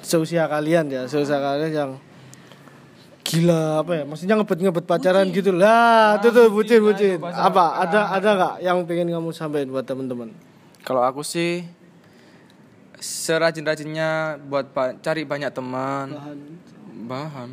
[0.00, 1.90] seusia kalian ya, seusia kalian yang
[3.28, 4.04] gila apa ya?
[4.08, 6.16] Maksudnya ngebet-ngebet pacaran gitu lah.
[6.16, 7.20] Itu tuh bucin bucin.
[7.20, 7.84] Apa?
[7.84, 10.32] Ada ada enggak yang pengen kamu sampaikan buat teman-teman?
[10.80, 11.60] Kalau aku sih
[12.96, 16.16] serajin-rajinnya buat ba- cari banyak teman.
[17.04, 17.52] Bahan.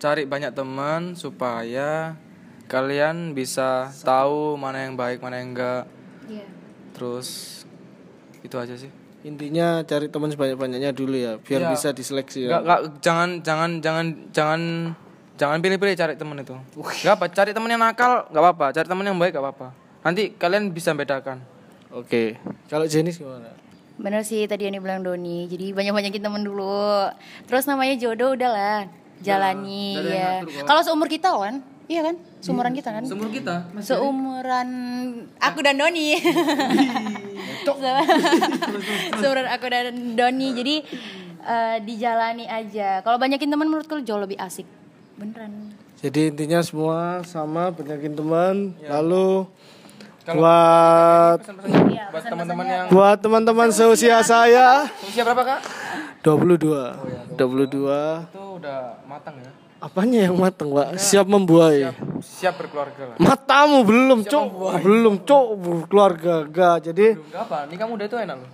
[0.00, 2.16] Cari banyak teman supaya
[2.72, 5.84] kalian bisa tahu mana yang baik, mana yang enggak.
[6.24, 6.55] Iya.
[6.96, 7.28] Terus
[8.40, 8.88] itu aja sih.
[9.20, 11.70] Intinya cari teman sebanyak-banyaknya dulu ya, biar Iya.
[11.70, 12.62] bisa diseleksi ya.
[12.62, 14.60] enggak, jangan jangan jangan jangan
[15.36, 16.56] jangan pilih-pilih cari teman itu.
[16.72, 19.68] Enggak apa, cari teman yang nakal enggak apa-apa, cari teman yang baik enggak apa-apa.
[20.00, 21.42] Nanti kalian bisa bedakan.
[21.90, 22.38] Oke.
[22.70, 23.50] Kalau Jenis gimana?
[23.96, 25.48] Bener sih tadi yang dibilang Doni.
[25.48, 27.10] Jadi banyak-banyakin temen dulu.
[27.50, 28.86] Terus namanya jodoh udahlah
[29.18, 30.44] jalani ya.
[30.62, 31.64] Kalau seumur kita kan?
[31.86, 32.14] Iya kan?
[32.42, 33.02] Seumuran kita kan?
[33.06, 34.68] Semur kita Seumuran
[35.38, 36.18] aku dan Doni.
[39.22, 40.48] Seumuran aku dan Doni.
[40.50, 40.74] Jadi
[41.46, 43.06] eh, dijalani aja.
[43.06, 44.66] Kalau banyakin teman menurutku jauh lebih asik.
[45.14, 45.78] Beneran.
[46.02, 48.54] Jadi intinya semua sama banyakin teman.
[48.82, 49.46] Lalu
[50.26, 51.38] buat
[51.86, 55.60] Iya, buat teman-teman yang buat teman-teman seusia saya usia berapa, Kak?
[56.26, 57.38] 22.
[57.38, 58.26] 22.
[58.26, 59.65] Itu udah matang ya.
[59.86, 60.98] Apanya yang matang, Pak?
[60.98, 61.94] Siap membuai.
[62.18, 63.16] Siap berkeluarga lah.
[63.22, 64.46] Matamu belum, Cok.
[64.82, 65.46] Belum, Cok.
[65.86, 66.90] Keluarga enggak.
[66.90, 68.50] Jadi Enggak apa, nikah muda itu enak loh.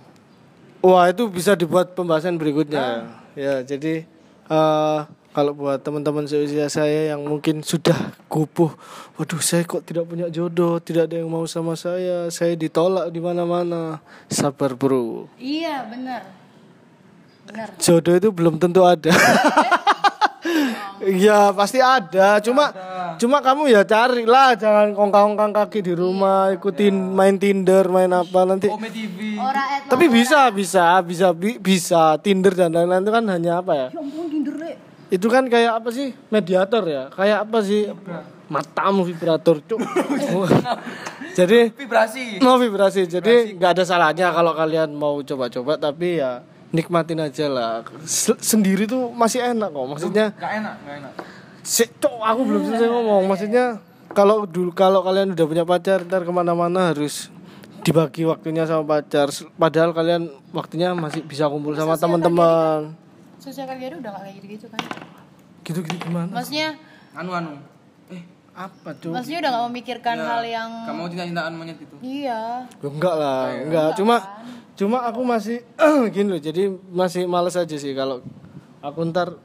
[0.83, 3.09] wah itu bisa dibuat pembahasan berikutnya.
[3.33, 4.05] Ya, jadi
[4.45, 4.99] eh
[5.33, 8.69] kalau buat teman-teman seusia saya yang mungkin sudah kupuh,
[9.17, 13.17] waduh saya kok tidak punya jodoh, tidak ada yang mau sama saya, saya ditolak di
[13.17, 13.97] mana-mana.
[14.29, 15.33] Sabar, Bro.
[15.41, 16.21] Iya, bener.
[17.49, 17.67] Bener.
[17.81, 19.09] Jodoh itu belum tentu ada.
[21.03, 22.71] Iya pasti ada, cuma
[23.15, 28.71] cuma kamu ya carilah, jangan kongkang-kongkang kaki di rumah, ikutin main Tinder, main apa nanti.
[28.71, 29.35] Ome TV.
[29.35, 33.71] Ora et Tapi bisa, bisa, bisa, bi- bisa Tinder dan lain-lain itu kan hanya apa
[33.73, 33.87] ya?
[33.89, 34.71] Ya ampun Tinder Le.
[35.09, 36.15] Itu kan kayak apa sih?
[36.27, 37.91] Mediator ya, kayak apa sih?
[38.47, 39.79] Matamu vibrator, cuk.
[41.33, 42.37] Jadi Vibrasi.
[42.39, 47.85] mau vibrasi jadi nggak ada salahnya kalau kalian mau coba-coba tapi ya nikmatin aja lah
[48.03, 51.13] Se- sendiri tuh masih enak kok maksudnya Enggak enak, enggak enak.
[51.61, 53.65] si cok aku belum selesai ngomong maksudnya
[54.09, 57.29] kalau dulu kalau kalian udah punya pacar ntar ke mana-mana harus
[57.81, 62.93] dibagi waktunya sama pacar padahal kalian waktunya masih bisa kumpul sama teman-teman
[63.37, 64.79] Sosial kalian udah gak kayak gitu-gitu kan?
[65.61, 66.79] gitu-gitu gimana Maksudnya
[67.13, 67.53] Anu anu.
[68.53, 71.95] Apa cok maksudnya udah gak memikirkan hal yang kamu mau cinta-cintaan monyet itu.
[72.05, 72.69] iya.
[72.69, 73.87] Ya, enggak lah enggak.
[73.97, 74.15] Cuma
[74.73, 75.65] cuma aku masih
[76.13, 78.21] gini loh jadi masih males aja sih kalau
[78.81, 79.37] aku ntar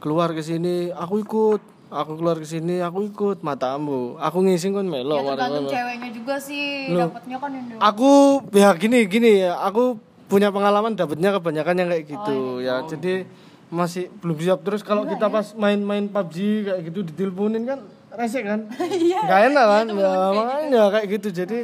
[0.00, 1.60] keluar ke sini aku ikut.
[1.92, 3.44] Aku keluar ke sini aku ikut.
[3.44, 4.16] Matamu.
[4.16, 6.88] Aku ngising kan melo ya tergantung ceweknya juga sih.
[6.88, 8.12] Dapatnya kan yang aku
[8.56, 9.60] ya gini gini ya.
[9.64, 12.80] Aku punya pengalaman dapatnya kebanyakan yang kayak gitu ya.
[12.88, 13.28] Jadi
[13.68, 14.64] masih belum siap.
[14.64, 17.84] Terus kalau kita pas main-main PUBG kayak gitu diteleponin kan
[18.18, 18.60] resek kan?
[19.26, 19.86] Nggak enak kan?
[19.92, 21.28] Ya makanya kayak gitu.
[21.32, 21.58] Jadi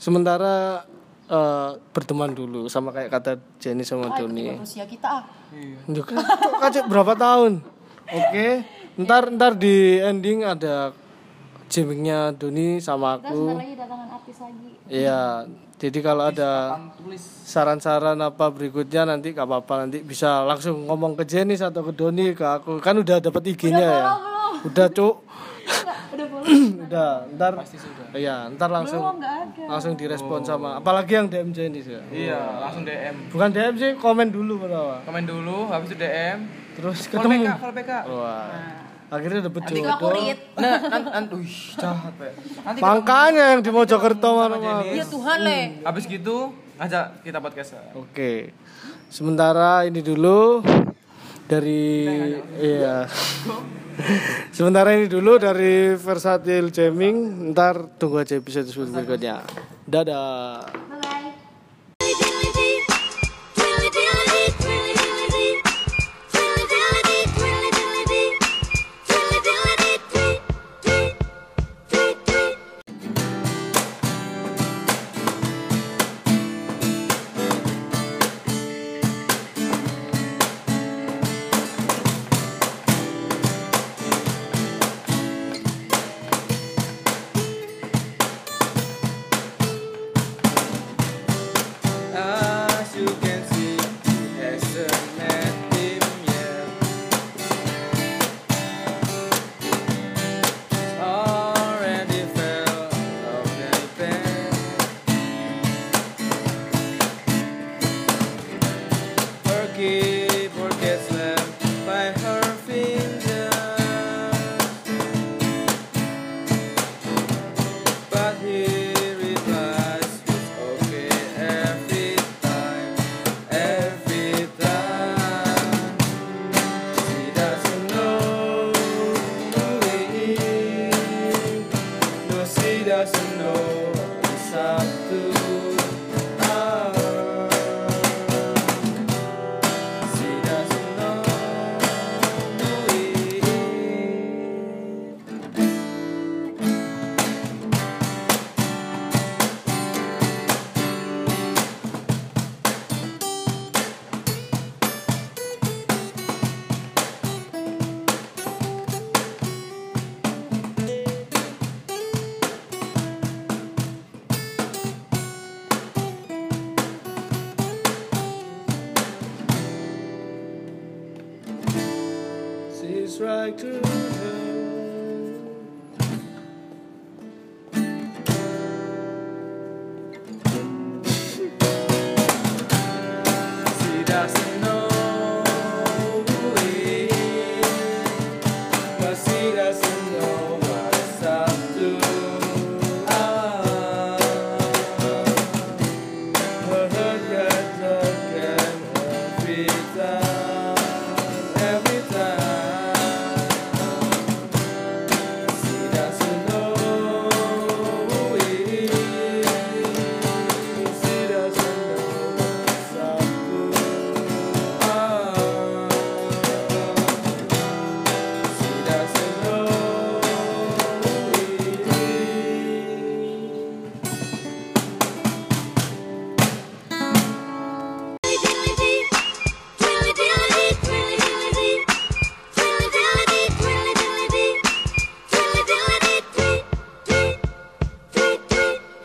[0.00, 0.84] sementara
[1.28, 4.56] eh, berteman dulu sama kayak kata Jenny sama Doni.
[4.58, 5.24] usia kita ah.
[5.90, 6.82] Kok kacau?
[6.86, 7.52] Berapa tahun?
[8.10, 8.66] Oke,
[8.98, 10.90] ntar ntar di ending ada
[11.70, 13.54] jammingnya Doni sama aku.
[13.54, 14.68] lagi datangan artis lagi.
[14.90, 15.46] Iya,
[15.78, 16.76] jadi kalau ada
[17.46, 19.86] saran-saran apa berikutnya nanti gak apa-apa.
[19.86, 22.82] Nanti bisa langsung ngomong ke Jenny atau ke Doni ke aku.
[22.82, 24.04] Kan udah dapat IG-nya ya.
[24.60, 25.14] Udah cuk,
[26.12, 26.26] udah
[26.84, 27.52] udah ntar
[28.12, 31.96] iya ntar langsung ada langsung direspon sama apalagi yang DM Jenny sih.
[32.12, 33.32] Iya, langsung DM.
[33.32, 35.00] Bukan DM sih komen dulu pertama.
[35.06, 36.38] Komen dulu, habis itu DM.
[36.76, 37.44] Terus Follow ketemu.
[37.46, 37.92] PK, follow PK.
[38.10, 38.48] Wah.
[39.10, 40.10] Akhirnya dapet aku jodoh.
[40.14, 42.14] read Nah, nanti, nanti, wih, jahat.
[42.62, 47.74] Nanti Makanya yang di Mojokerto mana ya Tuhan le habis gitu ngajak kita podcast.
[47.98, 48.54] Oke.
[49.10, 50.62] Sementara ini dulu
[51.50, 53.10] dari iya.
[54.50, 57.50] Sementara ini dulu dari Versatil Jamming.
[57.54, 59.44] Ntar tunggu aja episode berikutnya.
[59.86, 60.89] Dadah.